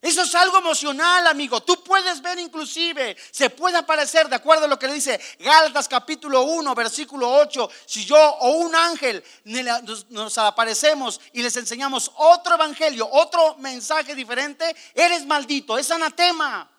Eso 0.00 0.22
es 0.22 0.34
algo 0.36 0.58
emocional, 0.58 1.26
amigo. 1.26 1.60
Tú 1.60 1.82
puedes 1.82 2.22
ver 2.22 2.38
inclusive, 2.38 3.16
se 3.32 3.50
puede 3.50 3.78
aparecer, 3.78 4.28
de 4.28 4.36
acuerdo 4.36 4.66
a 4.66 4.68
lo 4.68 4.78
que 4.78 4.86
le 4.86 4.94
dice 4.94 5.20
Gálatas 5.40 5.88
capítulo 5.88 6.42
1, 6.42 6.72
versículo 6.74 7.28
8, 7.28 7.68
si 7.84 8.04
yo 8.04 8.16
o 8.16 8.50
un 8.50 8.76
ángel 8.76 9.24
nos, 9.44 10.38
aparecemos 10.38 11.20
y 11.32 11.42
les 11.42 11.56
enseñamos 11.56 12.12
otro 12.14 12.54
evangelio, 12.54 13.08
otro 13.10 13.56
mensaje 13.56 14.14
diferente, 14.14 14.74
eres 14.94 15.26
maldito, 15.26 15.76
es 15.76 15.90
anatema. 15.90 16.70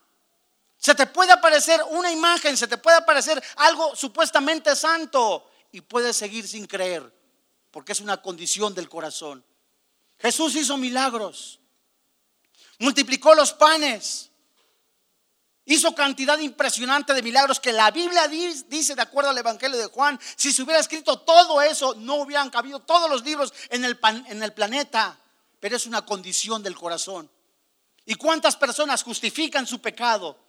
Se 0.79 0.95
te 0.95 1.05
puede 1.05 1.31
aparecer 1.31 1.79
una 1.91 2.11
imagen, 2.11 2.57
se 2.57 2.67
te 2.67 2.77
puede 2.77 2.97
aparecer 2.97 3.41
algo 3.57 3.95
supuestamente 3.95 4.75
santo 4.75 5.51
y 5.71 5.81
puedes 5.81 6.17
seguir 6.17 6.47
sin 6.47 6.65
creer, 6.65 7.13
porque 7.69 7.91
es 7.91 7.99
una 7.99 8.21
condición 8.21 8.73
del 8.73 8.89
corazón. 8.89 9.45
Jesús 10.17 10.55
hizo 10.55 10.75
milagros 10.77 11.59
multiplicó 12.79 13.35
los 13.35 13.53
panes, 13.53 14.31
hizo 15.65 15.93
cantidad 15.93 16.39
impresionante 16.39 17.13
de 17.13 17.21
milagros 17.21 17.59
que 17.59 17.71
la 17.71 17.91
Biblia 17.91 18.27
dice, 18.27 18.95
de 18.95 19.01
acuerdo 19.01 19.29
al 19.29 19.37
Evangelio 19.37 19.77
de 19.77 19.85
Juan, 19.85 20.19
si 20.35 20.51
se 20.51 20.63
hubiera 20.63 20.79
escrito 20.79 21.19
todo 21.19 21.61
eso, 21.61 21.93
no 21.95 22.15
hubieran 22.15 22.49
cabido 22.49 22.79
todos 22.79 23.09
los 23.09 23.23
libros 23.23 23.53
en 23.69 23.85
el, 23.85 23.99
en 24.27 24.41
el 24.41 24.53
planeta, 24.53 25.19
pero 25.59 25.75
es 25.75 25.85
una 25.85 26.05
condición 26.05 26.63
del 26.63 26.75
corazón. 26.75 27.29
¿Y 28.05 28.15
cuántas 28.15 28.55
personas 28.55 29.03
justifican 29.03 29.67
su 29.67 29.79
pecado 29.81 30.39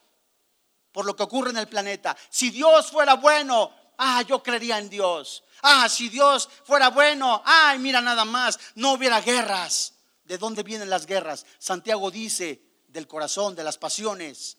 por 0.92 1.04
lo 1.04 1.14
que 1.14 1.22
ocurre 1.22 1.50
en 1.50 1.58
el 1.58 1.68
planeta? 1.68 2.16
Si 2.28 2.50
Dios 2.50 2.90
fuera 2.90 3.14
bueno, 3.14 3.72
ah, 3.98 4.22
yo 4.22 4.42
creería 4.42 4.78
en 4.78 4.88
Dios. 4.88 5.44
Ah, 5.62 5.88
si 5.88 6.08
Dios 6.08 6.48
fuera 6.64 6.88
bueno, 6.90 7.42
ay, 7.44 7.78
mira 7.78 8.00
nada 8.00 8.24
más, 8.24 8.58
no 8.74 8.92
hubiera 8.92 9.20
guerras. 9.20 9.94
¿De 10.24 10.38
dónde 10.38 10.62
vienen 10.62 10.90
las 10.90 11.06
guerras? 11.06 11.44
Santiago 11.58 12.10
dice, 12.10 12.62
del 12.88 13.06
corazón, 13.06 13.54
de 13.54 13.64
las 13.64 13.78
pasiones. 13.78 14.56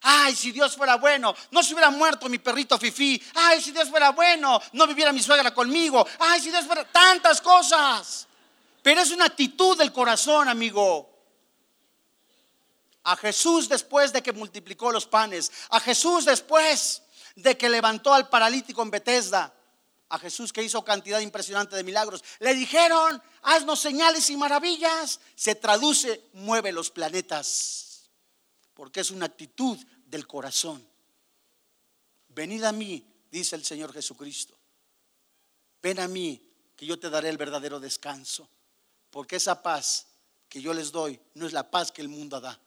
Ay, 0.00 0.36
si 0.36 0.52
Dios 0.52 0.76
fuera 0.76 0.96
bueno, 0.96 1.34
no 1.50 1.62
se 1.62 1.74
hubiera 1.74 1.90
muerto 1.90 2.28
mi 2.28 2.38
perrito 2.38 2.78
Fifi. 2.78 3.20
Ay, 3.34 3.60
si 3.60 3.72
Dios 3.72 3.88
fuera 3.88 4.10
bueno, 4.10 4.60
no 4.72 4.86
viviera 4.86 5.12
mi 5.12 5.20
suegra 5.20 5.52
conmigo. 5.52 6.06
Ay, 6.20 6.40
si 6.40 6.50
Dios 6.50 6.64
fuera 6.66 6.84
tantas 6.84 7.40
cosas. 7.40 8.26
Pero 8.82 9.00
es 9.00 9.10
una 9.10 9.26
actitud 9.26 9.76
del 9.76 9.92
corazón, 9.92 10.48
amigo. 10.48 11.17
A 13.08 13.16
Jesús 13.16 13.70
después 13.70 14.12
de 14.12 14.22
que 14.22 14.34
multiplicó 14.34 14.92
los 14.92 15.06
panes, 15.06 15.50
a 15.70 15.80
Jesús 15.80 16.26
después 16.26 17.00
de 17.36 17.56
que 17.56 17.70
levantó 17.70 18.12
al 18.12 18.28
paralítico 18.28 18.82
en 18.82 18.90
Bethesda, 18.90 19.54
a 20.10 20.18
Jesús 20.18 20.52
que 20.52 20.62
hizo 20.62 20.84
cantidad 20.84 21.18
impresionante 21.20 21.74
de 21.74 21.84
milagros. 21.84 22.22
Le 22.38 22.54
dijeron, 22.54 23.22
haznos 23.40 23.80
señales 23.80 24.28
y 24.28 24.36
maravillas. 24.36 25.20
Se 25.36 25.54
traduce, 25.54 26.28
mueve 26.34 26.70
los 26.70 26.90
planetas, 26.90 28.10
porque 28.74 29.00
es 29.00 29.10
una 29.10 29.24
actitud 29.24 29.78
del 30.04 30.26
corazón. 30.26 30.86
Venid 32.28 32.62
a 32.64 32.72
mí, 32.72 33.06
dice 33.30 33.56
el 33.56 33.64
Señor 33.64 33.94
Jesucristo. 33.94 34.54
Ven 35.80 35.98
a 36.00 36.08
mí, 36.08 36.42
que 36.76 36.84
yo 36.84 36.98
te 36.98 37.08
daré 37.08 37.30
el 37.30 37.38
verdadero 37.38 37.80
descanso. 37.80 38.50
Porque 39.10 39.36
esa 39.36 39.62
paz 39.62 40.08
que 40.46 40.60
yo 40.60 40.74
les 40.74 40.92
doy 40.92 41.18
no 41.32 41.46
es 41.46 41.54
la 41.54 41.70
paz 41.70 41.90
que 41.90 42.02
el 42.02 42.08
mundo 42.08 42.38
da. 42.38 42.60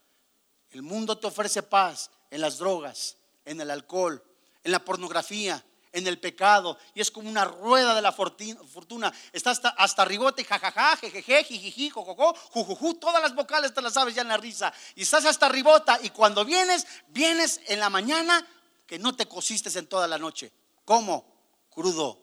El 0.71 0.81
mundo 0.81 1.17
te 1.17 1.27
ofrece 1.27 1.63
paz 1.63 2.09
en 2.29 2.41
las 2.41 2.57
drogas, 2.57 3.17
en 3.45 3.59
el 3.59 3.69
alcohol, 3.69 4.23
en 4.63 4.71
la 4.71 4.83
pornografía, 4.83 5.63
en 5.91 6.07
el 6.07 6.19
pecado 6.19 6.77
y 6.93 7.01
es 7.01 7.11
como 7.11 7.29
una 7.29 7.45
rueda 7.45 7.93
de 7.93 8.01
la 8.01 8.11
fortuna. 8.11 9.11
Está 9.33 9.51
hasta, 9.51 9.69
hasta 9.69 10.05
ribote, 10.05 10.43
jajaja, 10.43 10.97
jejeje, 10.97 11.43
jijiji, 11.43 11.89
jojojo, 11.89 12.33
jujuju, 12.51 12.95
todas 12.95 13.21
las 13.21 13.35
vocales 13.35 13.73
te 13.73 13.81
las 13.81 13.93
sabes 13.93 14.15
ya 14.15 14.21
en 14.21 14.29
la 14.29 14.37
risa. 14.37 14.73
Y 14.95 15.03
estás 15.03 15.25
hasta 15.25 15.49
ribota 15.49 15.99
y 16.01 16.09
cuando 16.09 16.45
vienes, 16.45 16.87
vienes 17.09 17.59
en 17.67 17.79
la 17.79 17.89
mañana 17.89 18.45
que 18.87 18.99
no 18.99 19.15
te 19.15 19.27
cosiste 19.27 19.77
en 19.77 19.87
toda 19.87 20.07
la 20.07 20.17
noche. 20.17 20.51
¿Cómo? 20.85 21.25
Crudo. 21.69 22.19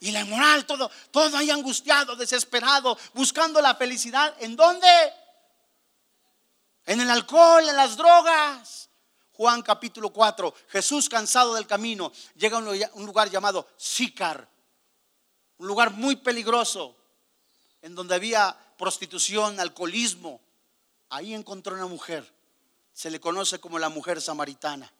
Y 0.00 0.12
la 0.12 0.24
moral, 0.26 0.66
todo, 0.66 0.90
todo 1.10 1.36
ahí 1.38 1.50
angustiado, 1.50 2.14
desesperado, 2.14 2.98
buscando 3.14 3.62
la 3.62 3.74
felicidad. 3.74 4.34
¿En 4.40 4.54
dónde? 4.54 4.86
En 6.86 7.00
el 7.00 7.10
alcohol, 7.10 7.68
en 7.68 7.76
las 7.76 7.96
drogas. 7.96 8.90
Juan 9.32 9.62
capítulo 9.62 10.10
4, 10.10 10.54
Jesús 10.68 11.08
cansado 11.08 11.54
del 11.54 11.66
camino, 11.66 12.12
llega 12.36 12.56
a 12.56 12.60
un 12.60 13.04
lugar 13.04 13.28
llamado 13.28 13.66
Sicar, 13.76 14.48
un 15.58 15.66
lugar 15.66 15.90
muy 15.90 16.14
peligroso, 16.14 16.94
en 17.82 17.96
donde 17.96 18.14
había 18.14 18.56
prostitución, 18.78 19.58
alcoholismo. 19.58 20.40
Ahí 21.10 21.34
encontró 21.34 21.74
una 21.74 21.86
mujer, 21.86 22.32
se 22.92 23.10
le 23.10 23.18
conoce 23.18 23.58
como 23.58 23.80
la 23.80 23.88
mujer 23.88 24.22
samaritana. 24.22 24.92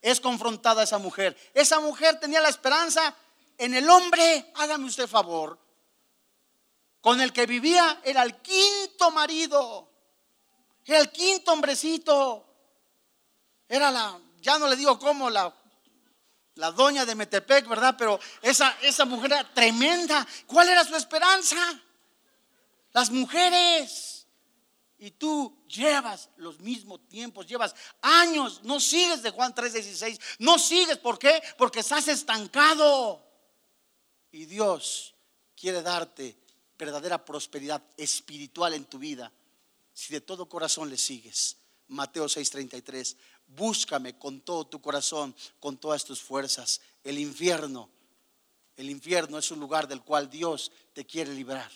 Es 0.00 0.20
confrontada 0.20 0.84
esa 0.84 0.98
mujer. 0.98 1.36
Esa 1.52 1.80
mujer 1.80 2.20
tenía 2.20 2.40
la 2.40 2.50
esperanza 2.50 3.16
en 3.58 3.74
el 3.74 3.88
hombre, 3.90 4.52
hágame 4.54 4.86
usted 4.86 5.08
favor, 5.08 5.58
con 7.00 7.20
el 7.20 7.32
que 7.32 7.46
vivía 7.46 8.00
era 8.04 8.22
el 8.22 8.36
quinto 8.36 9.10
marido, 9.10 9.88
era 10.92 11.00
el 11.00 11.10
quinto 11.10 11.52
hombrecito. 11.52 12.46
Era 13.68 13.90
la, 13.90 14.18
ya 14.40 14.58
no 14.58 14.68
le 14.68 14.76
digo 14.76 14.98
cómo, 14.98 15.30
la, 15.30 15.54
la 16.56 16.70
doña 16.70 17.06
de 17.06 17.14
Metepec, 17.14 17.66
¿verdad? 17.66 17.94
Pero 17.96 18.20
esa, 18.42 18.76
esa 18.82 19.04
mujer 19.04 19.32
era 19.32 19.54
tremenda. 19.54 20.26
¿Cuál 20.46 20.68
era 20.68 20.84
su 20.84 20.94
esperanza? 20.94 21.56
Las 22.92 23.10
mujeres. 23.10 24.26
Y 24.98 25.12
tú 25.12 25.64
llevas 25.68 26.30
los 26.36 26.60
mismos 26.60 27.08
tiempos, 27.08 27.46
llevas 27.46 27.74
años, 28.00 28.60
no 28.62 28.78
sigues 28.78 29.22
de 29.22 29.30
Juan 29.30 29.54
3:16, 29.54 30.18
no 30.38 30.58
sigues, 30.58 30.98
¿por 30.98 31.18
qué? 31.18 31.42
Porque 31.58 31.80
estás 31.80 32.08
estancado. 32.08 33.22
Y 34.30 34.46
Dios 34.46 35.14
quiere 35.56 35.82
darte 35.82 36.38
verdadera 36.78 37.24
prosperidad 37.24 37.82
espiritual 37.96 38.74
en 38.74 38.84
tu 38.84 38.98
vida 38.98 39.30
si 39.94 40.12
de 40.12 40.20
todo 40.20 40.48
corazón 40.48 40.90
le 40.90 40.98
sigues. 40.98 41.56
Mateo 41.88 42.26
6:33, 42.26 43.16
búscame 43.46 44.18
con 44.18 44.40
todo 44.40 44.66
tu 44.66 44.80
corazón, 44.82 45.34
con 45.60 45.78
todas 45.78 46.04
tus 46.04 46.20
fuerzas. 46.20 46.80
El 47.02 47.18
infierno, 47.18 47.88
el 48.76 48.90
infierno 48.90 49.38
es 49.38 49.50
un 49.50 49.60
lugar 49.60 49.86
del 49.86 50.02
cual 50.02 50.28
Dios 50.28 50.72
te 50.92 51.06
quiere 51.06 51.32
librar. 51.32 51.70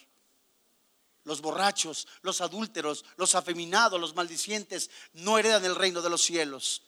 Los 1.24 1.40
borrachos, 1.40 2.08
los 2.22 2.40
adúlteros, 2.40 3.04
los 3.16 3.34
afeminados, 3.34 4.00
los 4.00 4.14
maldicientes 4.14 4.90
no 5.12 5.38
heredan 5.38 5.64
el 5.64 5.76
reino 5.76 6.00
de 6.00 6.10
los 6.10 6.22
cielos. 6.22 6.82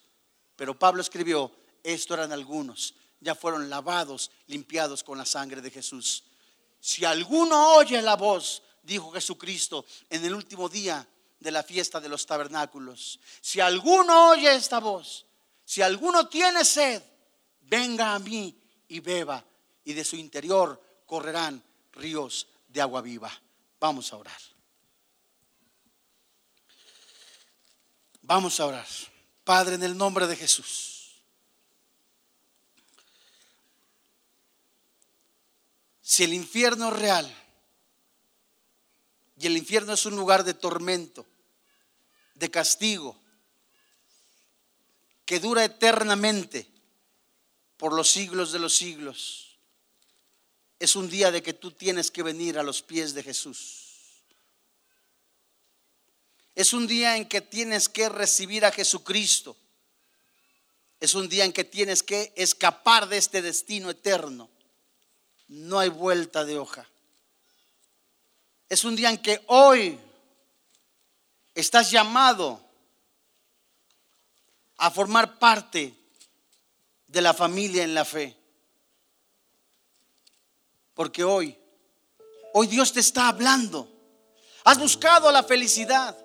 Pero 0.56 0.78
Pablo 0.78 1.02
escribió, 1.02 1.52
esto 1.82 2.14
eran 2.14 2.32
algunos, 2.32 2.94
ya 3.20 3.34
fueron 3.34 3.68
lavados, 3.68 4.30
limpiados 4.46 5.04
con 5.04 5.18
la 5.18 5.26
sangre 5.26 5.60
de 5.60 5.70
Jesús. 5.70 6.24
Si 6.80 7.04
alguno 7.04 7.74
oye 7.74 8.00
la 8.00 8.16
voz, 8.16 8.62
dijo 8.82 9.10
Jesucristo, 9.12 9.84
en 10.08 10.24
el 10.24 10.34
último 10.34 10.68
día, 10.68 11.06
de 11.40 11.50
la 11.50 11.62
fiesta 11.62 12.00
de 12.00 12.08
los 12.08 12.26
tabernáculos. 12.26 13.18
Si 13.40 13.60
alguno 13.60 14.28
oye 14.28 14.54
esta 14.54 14.78
voz, 14.78 15.26
si 15.64 15.82
alguno 15.82 16.28
tiene 16.28 16.64
sed, 16.64 17.02
venga 17.62 18.14
a 18.14 18.18
mí 18.18 18.56
y 18.88 19.00
beba, 19.00 19.44
y 19.84 19.94
de 19.94 20.04
su 20.04 20.16
interior 20.16 20.80
correrán 21.06 21.62
ríos 21.92 22.46
de 22.68 22.80
agua 22.82 23.00
viva. 23.00 23.32
Vamos 23.80 24.12
a 24.12 24.16
orar. 24.16 24.40
Vamos 28.22 28.60
a 28.60 28.66
orar. 28.66 28.86
Padre, 29.42 29.74
en 29.74 29.82
el 29.82 29.96
nombre 29.96 30.26
de 30.26 30.36
Jesús. 30.36 31.22
Si 36.02 36.24
el 36.24 36.34
infierno 36.34 36.88
es 36.88 36.98
real 36.98 37.39
y 39.40 39.46
el 39.46 39.56
infierno 39.56 39.94
es 39.94 40.04
un 40.04 40.16
lugar 40.16 40.44
de 40.44 40.52
tormento, 40.52 41.26
de 42.34 42.50
castigo 42.50 43.18
que 45.24 45.40
dura 45.40 45.64
eternamente 45.64 46.68
por 47.78 47.94
los 47.94 48.10
siglos 48.10 48.52
de 48.52 48.58
los 48.58 48.76
siglos. 48.76 49.56
Es 50.78 50.94
un 50.94 51.08
día 51.08 51.30
de 51.30 51.42
que 51.42 51.54
tú 51.54 51.70
tienes 51.70 52.10
que 52.10 52.22
venir 52.22 52.58
a 52.58 52.62
los 52.62 52.82
pies 52.82 53.14
de 53.14 53.22
Jesús. 53.22 53.86
Es 56.54 56.74
un 56.74 56.86
día 56.86 57.16
en 57.16 57.26
que 57.26 57.40
tienes 57.40 57.88
que 57.88 58.10
recibir 58.10 58.66
a 58.66 58.72
Jesucristo. 58.72 59.56
Es 61.00 61.14
un 61.14 61.30
día 61.30 61.46
en 61.46 61.54
que 61.54 61.64
tienes 61.64 62.02
que 62.02 62.34
escapar 62.36 63.08
de 63.08 63.16
este 63.16 63.40
destino 63.40 63.88
eterno. 63.88 64.50
No 65.48 65.78
hay 65.78 65.88
vuelta 65.88 66.44
de 66.44 66.58
hoja. 66.58 66.86
Es 68.70 68.84
un 68.84 68.94
día 68.94 69.10
en 69.10 69.18
que 69.18 69.42
hoy 69.48 69.98
estás 71.54 71.90
llamado 71.90 72.60
a 74.78 74.92
formar 74.92 75.40
parte 75.40 75.92
de 77.08 77.20
la 77.20 77.34
familia 77.34 77.82
en 77.82 77.94
la 77.94 78.04
fe. 78.04 78.36
Porque 80.94 81.24
hoy, 81.24 81.58
hoy 82.54 82.68
Dios 82.68 82.92
te 82.92 83.00
está 83.00 83.26
hablando. 83.26 83.88
Has 84.62 84.78
buscado 84.78 85.32
la 85.32 85.42
felicidad. 85.42 86.16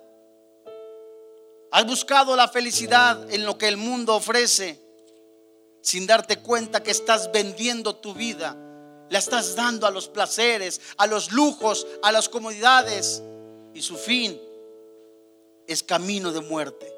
Has 1.72 1.86
buscado 1.88 2.36
la 2.36 2.48
felicidad 2.48 3.34
en 3.34 3.44
lo 3.44 3.58
que 3.58 3.68
el 3.68 3.78
mundo 3.78 4.14
ofrece 4.14 4.80
sin 5.82 6.06
darte 6.06 6.38
cuenta 6.38 6.84
que 6.84 6.92
estás 6.92 7.32
vendiendo 7.32 7.96
tu 7.96 8.14
vida. 8.14 8.56
La 9.10 9.20
estás 9.20 9.56
dando 9.56 9.86
a 9.86 9.92
los 9.92 10.08
placeres, 10.08 10.82
a 10.98 11.08
los 11.08 11.32
lujos, 11.32 11.86
a 12.02 12.12
las 12.12 12.28
comodidades. 12.28 13.22
Y 13.74 13.82
su 13.82 13.98
fin 13.98 14.40
es 15.68 15.84
camino 15.84 16.32
de 16.32 16.42
muerte. 16.42 16.92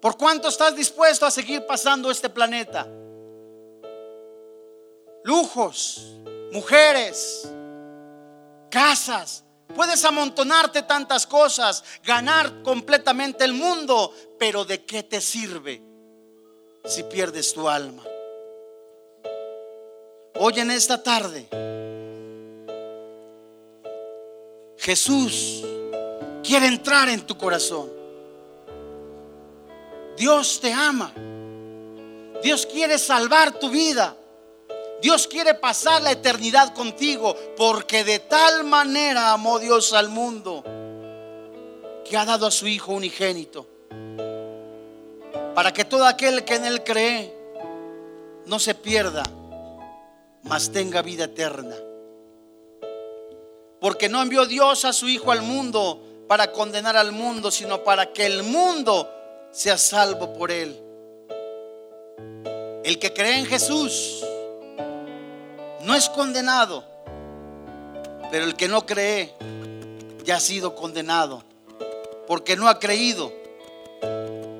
¿Por 0.00 0.16
cuánto 0.16 0.48
estás 0.48 0.74
dispuesto 0.74 1.24
a 1.24 1.30
seguir 1.30 1.64
pasando 1.64 2.10
este 2.10 2.28
planeta? 2.28 2.88
Lujos, 5.22 6.16
mujeres, 6.52 7.48
casas. 8.68 9.44
Puedes 9.76 10.04
amontonarte 10.04 10.82
tantas 10.82 11.26
cosas, 11.26 11.84
ganar 12.04 12.62
completamente 12.62 13.44
el 13.44 13.54
mundo, 13.54 14.12
pero 14.38 14.64
¿de 14.64 14.84
qué 14.84 15.04
te 15.04 15.20
sirve 15.20 15.80
si 16.84 17.04
pierdes 17.04 17.54
tu 17.54 17.68
alma? 17.68 18.02
Hoy 20.34 20.58
en 20.58 20.70
esta 20.70 21.02
tarde, 21.02 21.46
Jesús 24.78 25.62
quiere 26.42 26.66
entrar 26.66 27.08
en 27.08 27.22
tu 27.26 27.36
corazón. 27.36 27.90
Dios 30.16 30.60
te 30.60 30.72
ama. 30.72 31.12
Dios 32.42 32.66
quiere 32.66 32.98
salvar 32.98 33.58
tu 33.58 33.70
vida. 33.70 34.16
Dios 35.00 35.26
quiere 35.26 35.54
pasar 35.54 36.02
la 36.02 36.12
eternidad 36.12 36.74
contigo 36.74 37.36
porque 37.56 38.04
de 38.04 38.20
tal 38.20 38.64
manera 38.64 39.32
amó 39.32 39.58
Dios 39.58 39.92
al 39.92 40.08
mundo 40.08 40.64
que 42.08 42.16
ha 42.16 42.24
dado 42.24 42.46
a 42.46 42.50
su 42.50 42.68
Hijo 42.68 42.92
unigénito 42.92 43.66
para 45.54 45.72
que 45.72 45.84
todo 45.84 46.06
aquel 46.06 46.44
que 46.44 46.54
en 46.54 46.64
Él 46.64 46.82
cree 46.84 47.34
no 48.46 48.58
se 48.58 48.74
pierda, 48.74 49.22
mas 50.42 50.70
tenga 50.70 51.02
vida 51.02 51.24
eterna. 51.24 51.76
Porque 53.80 54.08
no 54.08 54.22
envió 54.22 54.46
Dios 54.46 54.84
a 54.84 54.92
su 54.92 55.08
Hijo 55.08 55.32
al 55.32 55.42
mundo 55.42 56.00
para 56.28 56.52
condenar 56.52 56.96
al 56.96 57.12
mundo, 57.12 57.50
sino 57.50 57.82
para 57.82 58.12
que 58.12 58.26
el 58.26 58.42
mundo 58.42 59.08
sea 59.50 59.76
salvo 59.76 60.32
por 60.32 60.50
él. 60.50 60.80
El 62.84 62.98
que 62.98 63.12
cree 63.12 63.38
en 63.38 63.46
Jesús 63.46 64.24
no 65.82 65.94
es 65.94 66.08
condenado, 66.08 66.84
pero 68.30 68.44
el 68.44 68.54
que 68.54 68.68
no 68.68 68.86
cree 68.86 69.34
ya 70.24 70.36
ha 70.36 70.40
sido 70.40 70.74
condenado, 70.74 71.42
porque 72.26 72.56
no 72.56 72.68
ha 72.68 72.78
creído 72.78 73.32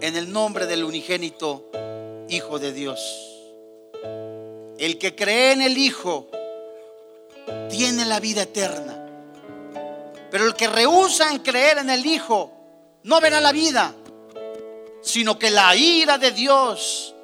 en 0.00 0.16
el 0.16 0.32
nombre 0.32 0.66
del 0.66 0.84
unigénito 0.84 1.68
Hijo 2.28 2.58
de 2.58 2.72
Dios. 2.72 3.31
El 4.82 4.98
que 4.98 5.14
cree 5.14 5.52
en 5.52 5.62
el 5.62 5.78
Hijo 5.78 6.26
tiene 7.70 8.04
la 8.04 8.18
vida 8.18 8.42
eterna, 8.42 9.06
pero 10.28 10.44
el 10.44 10.56
que 10.56 10.66
rehúsa 10.66 11.30
en 11.30 11.38
creer 11.38 11.78
en 11.78 11.88
el 11.88 12.04
Hijo 12.04 12.50
no 13.04 13.20
verá 13.20 13.40
la 13.40 13.52
vida, 13.52 13.94
sino 15.00 15.38
que 15.38 15.52
la 15.52 15.76
ira 15.76 16.18
de 16.18 16.32
Dios 16.32 17.14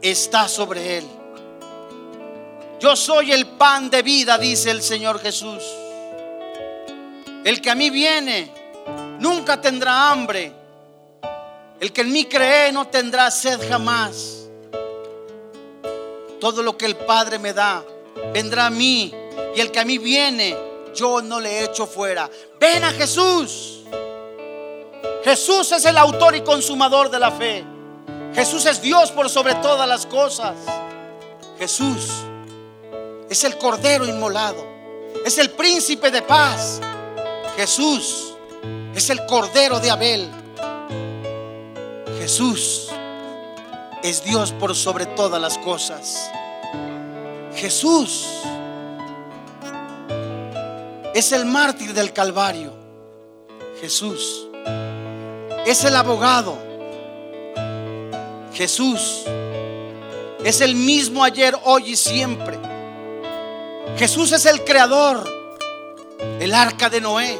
está 0.00 0.46
sobre 0.46 0.98
él. 0.98 1.04
Yo 2.78 2.94
soy 2.94 3.32
el 3.32 3.48
pan 3.48 3.90
de 3.90 4.02
vida, 4.02 4.38
dice 4.38 4.70
el 4.70 4.82
Señor 4.82 5.18
Jesús. 5.18 5.64
El 7.42 7.60
que 7.60 7.70
a 7.70 7.74
mí 7.74 7.90
viene 7.90 8.52
nunca 9.18 9.60
tendrá 9.60 10.12
hambre. 10.12 10.52
El 11.80 11.92
que 11.92 12.02
en 12.02 12.12
mí 12.12 12.26
cree 12.26 12.70
no 12.70 12.86
tendrá 12.86 13.32
sed 13.32 13.68
jamás. 13.68 14.39
Todo 16.40 16.62
lo 16.62 16.76
que 16.76 16.86
el 16.86 16.96
Padre 16.96 17.38
me 17.38 17.52
da 17.52 17.84
vendrá 18.32 18.66
a 18.66 18.70
mí. 18.70 19.12
Y 19.54 19.60
el 19.60 19.70
que 19.70 19.80
a 19.80 19.84
mí 19.84 19.98
viene, 19.98 20.56
yo 20.94 21.20
no 21.22 21.40
le 21.40 21.64
echo 21.64 21.86
fuera. 21.86 22.30
Ven 22.58 22.84
a 22.84 22.90
Jesús. 22.90 23.80
Jesús 25.24 25.72
es 25.72 25.84
el 25.84 25.98
autor 25.98 26.34
y 26.34 26.40
consumador 26.40 27.10
de 27.10 27.18
la 27.18 27.30
fe. 27.30 27.64
Jesús 28.34 28.64
es 28.66 28.80
Dios 28.80 29.10
por 29.10 29.28
sobre 29.28 29.54
todas 29.56 29.88
las 29.88 30.06
cosas. 30.06 30.56
Jesús 31.58 32.08
es 33.28 33.44
el 33.44 33.58
Cordero 33.58 34.06
inmolado. 34.06 34.66
Es 35.24 35.38
el 35.38 35.50
príncipe 35.50 36.10
de 36.10 36.22
paz. 36.22 36.80
Jesús 37.56 38.34
es 38.94 39.10
el 39.10 39.26
Cordero 39.26 39.78
de 39.78 39.90
Abel. 39.90 40.28
Jesús 42.18 42.88
es 44.02 44.24
Dios 44.24 44.52
por 44.52 44.74
sobre 44.74 45.06
todas 45.06 45.40
las 45.40 45.58
cosas. 45.58 46.30
Jesús 47.54 48.26
es 51.14 51.32
el 51.32 51.44
mártir 51.44 51.92
del 51.92 52.12
Calvario. 52.12 52.72
Jesús 53.80 54.46
es 55.66 55.84
el 55.84 55.96
abogado. 55.96 56.56
Jesús 58.54 59.24
es 60.44 60.60
el 60.60 60.74
mismo 60.74 61.22
ayer, 61.22 61.56
hoy 61.64 61.90
y 61.90 61.96
siempre. 61.96 62.58
Jesús 63.96 64.32
es 64.32 64.46
el 64.46 64.64
creador, 64.64 65.28
el 66.40 66.54
arca 66.54 66.88
de 66.88 67.00
Noé, 67.00 67.38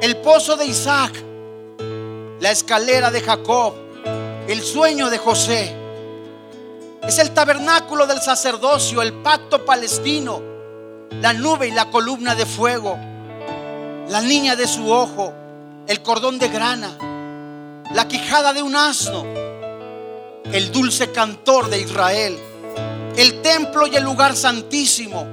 el 0.00 0.16
pozo 0.18 0.56
de 0.56 0.66
Isaac, 0.66 1.12
la 2.40 2.50
escalera 2.50 3.10
de 3.10 3.20
Jacob, 3.20 3.74
el 4.48 4.62
sueño 4.62 5.10
de 5.10 5.18
José. 5.18 5.76
Es 7.06 7.18
el 7.18 7.32
tabernáculo 7.32 8.06
del 8.06 8.20
sacerdocio, 8.20 9.02
el 9.02 9.12
pacto 9.12 9.64
palestino, 9.64 10.42
la 11.20 11.34
nube 11.34 11.68
y 11.68 11.70
la 11.70 11.90
columna 11.90 12.34
de 12.34 12.46
fuego, 12.46 12.98
la 14.08 14.22
niña 14.22 14.56
de 14.56 14.66
su 14.66 14.90
ojo, 14.90 15.34
el 15.86 16.02
cordón 16.02 16.38
de 16.38 16.48
grana, 16.48 16.96
la 17.92 18.08
quijada 18.08 18.54
de 18.54 18.62
un 18.62 18.74
asno, 18.74 19.24
el 20.50 20.72
dulce 20.72 21.12
cantor 21.12 21.68
de 21.68 21.80
Israel, 21.80 22.38
el 23.16 23.42
templo 23.42 23.86
y 23.86 23.96
el 23.96 24.04
lugar 24.04 24.34
santísimo. 24.34 25.26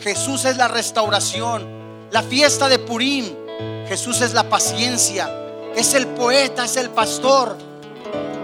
Jesús 0.00 0.44
es 0.44 0.56
la 0.56 0.68
restauración, 0.68 1.66
la 2.12 2.22
fiesta 2.22 2.68
de 2.68 2.78
Purim. 2.78 3.26
Jesús 3.88 4.20
es 4.20 4.32
la 4.32 4.48
paciencia, 4.48 5.28
es 5.74 5.94
el 5.94 6.06
poeta, 6.06 6.66
es 6.66 6.76
el 6.76 6.90
pastor. 6.90 7.67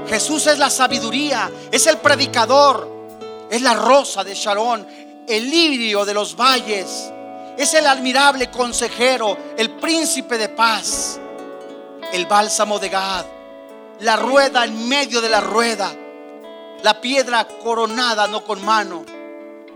Jesús 0.08 0.46
es 0.46 0.58
la 0.58 0.70
sabiduría, 0.70 1.50
es 1.70 1.86
el 1.86 1.98
predicador, 1.98 2.88
es 3.50 3.62
la 3.62 3.74
rosa 3.74 4.24
de 4.24 4.34
Sharon, 4.34 4.86
el 5.26 5.50
lirio 5.50 6.04
de 6.04 6.14
los 6.14 6.36
valles, 6.36 7.10
es 7.56 7.74
el 7.74 7.86
admirable 7.86 8.50
consejero, 8.50 9.36
el 9.56 9.70
príncipe 9.72 10.36
de 10.38 10.48
paz 10.48 11.20
el 12.14 12.26
bálsamo 12.26 12.78
de 12.78 12.88
Gad, 12.90 13.24
la 14.00 14.14
rueda 14.14 14.64
en 14.64 14.88
medio 14.88 15.20
de 15.20 15.28
la 15.28 15.40
rueda, 15.40 15.92
la 16.80 17.00
piedra 17.00 17.44
coronada 17.44 18.28
no 18.28 18.44
con 18.44 18.64
mano. 18.64 19.04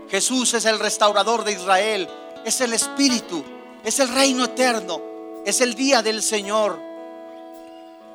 Jesús 0.09 0.53
es 0.53 0.63
el 0.63 0.79
restaurador 0.79 1.43
de 1.43 1.51
Israel, 1.51 2.07
es 2.45 2.61
el 2.61 2.71
Espíritu, 2.71 3.43
es 3.83 3.99
el 3.99 4.07
reino 4.07 4.45
eterno, 4.45 5.01
es 5.45 5.59
el 5.59 5.75
día 5.75 6.01
del 6.01 6.23
Señor, 6.23 6.79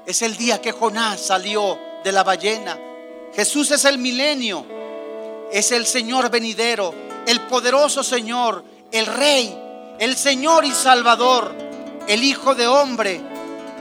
es 0.07 0.23
el 0.23 0.39
día 0.39 0.59
que 0.62 0.73
Jonás 0.73 1.21
salió 1.21 1.79
de 2.05 2.13
la 2.13 2.23
ballena. 2.23 2.79
Jesús 3.35 3.73
es 3.73 3.85
el 3.85 3.99
milenio, 3.99 4.65
es 5.51 5.73
el 5.73 5.87
Señor 5.87 6.31
venidero, 6.31 6.95
el 7.27 7.41
poderoso 7.41 8.05
Señor, 8.05 8.65
el 8.93 9.07
Rey, 9.07 9.59
el 9.99 10.17
Señor 10.17 10.65
y 10.65 10.71
Salvador, 10.71 11.53
el 12.07 12.23
Hijo 12.23 12.55
de 12.55 12.69
Hombre 12.69 13.35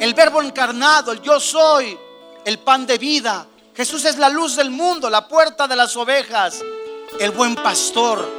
el 0.04 0.14
verbo 0.14 0.42
encarnado, 0.42 1.14
el 1.14 1.22
yo 1.22 1.40
soy, 1.40 1.98
el 2.44 2.60
pan 2.60 2.86
de 2.86 2.98
vida. 2.98 3.48
Jesús 3.74 4.04
es 4.04 4.18
la 4.18 4.28
luz 4.28 4.58
del 4.58 4.70
mundo, 4.70 5.10
la 5.10 5.28
puerta 5.30 5.66
de 5.66 5.78
las 5.78 5.96
ovejas, 5.96 6.60
el 7.22 7.32
buen 7.32 7.56
pastor, 7.56 8.30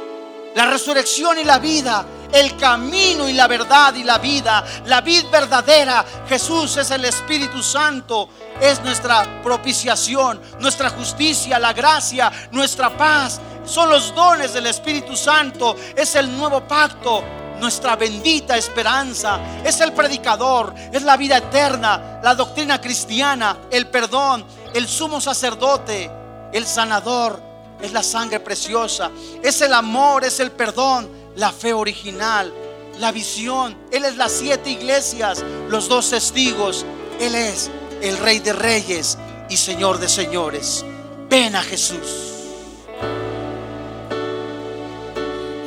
la 0.53 0.67
resurrección 0.67 1.39
y 1.39 1.43
la 1.43 1.57
vida, 1.57 2.05
el 2.31 2.55
camino 2.57 3.27
y 3.29 3.33
la 3.33 3.47
verdad 3.47 3.93
y 3.95 4.03
la 4.03 4.17
vida, 4.17 4.63
la 4.85 5.01
vida 5.01 5.29
verdadera. 5.31 6.05
Jesús 6.27 6.77
es 6.77 6.91
el 6.91 7.05
Espíritu 7.05 7.61
Santo, 7.61 8.29
es 8.59 8.81
nuestra 8.81 9.41
propiciación, 9.43 10.41
nuestra 10.59 10.89
justicia, 10.89 11.59
la 11.59 11.73
gracia, 11.73 12.31
nuestra 12.51 12.95
paz, 12.95 13.39
son 13.65 13.89
los 13.89 14.13
dones 14.13 14.53
del 14.53 14.67
Espíritu 14.67 15.15
Santo, 15.15 15.75
es 15.95 16.15
el 16.15 16.35
nuevo 16.37 16.61
pacto, 16.67 17.23
nuestra 17.59 17.95
bendita 17.95 18.57
esperanza, 18.57 19.39
es 19.63 19.79
el 19.81 19.93
predicador, 19.93 20.73
es 20.91 21.01
la 21.01 21.17
vida 21.17 21.37
eterna, 21.37 22.19
la 22.23 22.35
doctrina 22.35 22.79
cristiana, 22.79 23.57
el 23.71 23.87
perdón, 23.87 24.45
el 24.73 24.87
sumo 24.87 25.19
sacerdote, 25.19 26.11
el 26.51 26.65
sanador, 26.65 27.41
es 27.81 27.91
la 27.91 28.03
sangre 28.03 28.39
preciosa, 28.39 29.11
es 29.43 29.61
el 29.61 29.73
amor, 29.73 30.23
es 30.23 30.39
el 30.39 30.51
perdón, 30.51 31.24
la 31.35 31.51
fe 31.51 31.73
original, 31.73 32.53
la 32.99 33.11
visión. 33.11 33.75
Él 33.91 34.05
es 34.05 34.17
las 34.17 34.31
siete 34.31 34.69
iglesias, 34.69 35.43
los 35.69 35.89
dos 35.89 36.09
testigos. 36.09 36.85
Él 37.19 37.35
es 37.35 37.69
el 38.01 38.17
rey 38.17 38.39
de 38.39 38.53
reyes 38.53 39.17
y 39.49 39.57
señor 39.57 39.99
de 39.99 40.09
señores. 40.09 40.85
Ven 41.29 41.55
a 41.55 41.61
Jesús. 41.61 42.31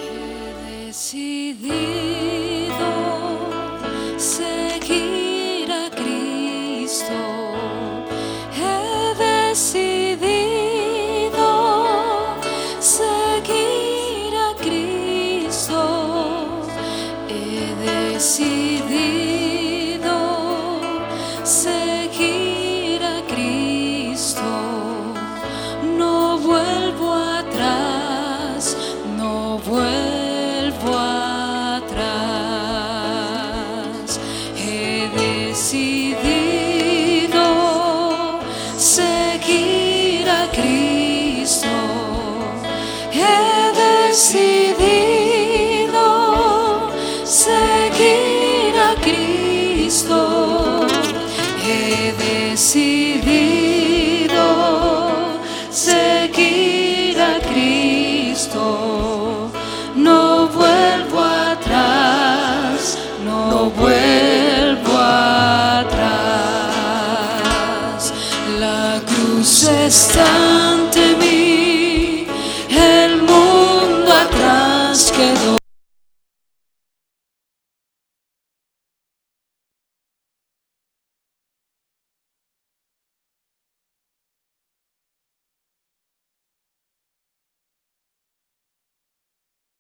He 0.01 0.87
decidido 0.87 2.08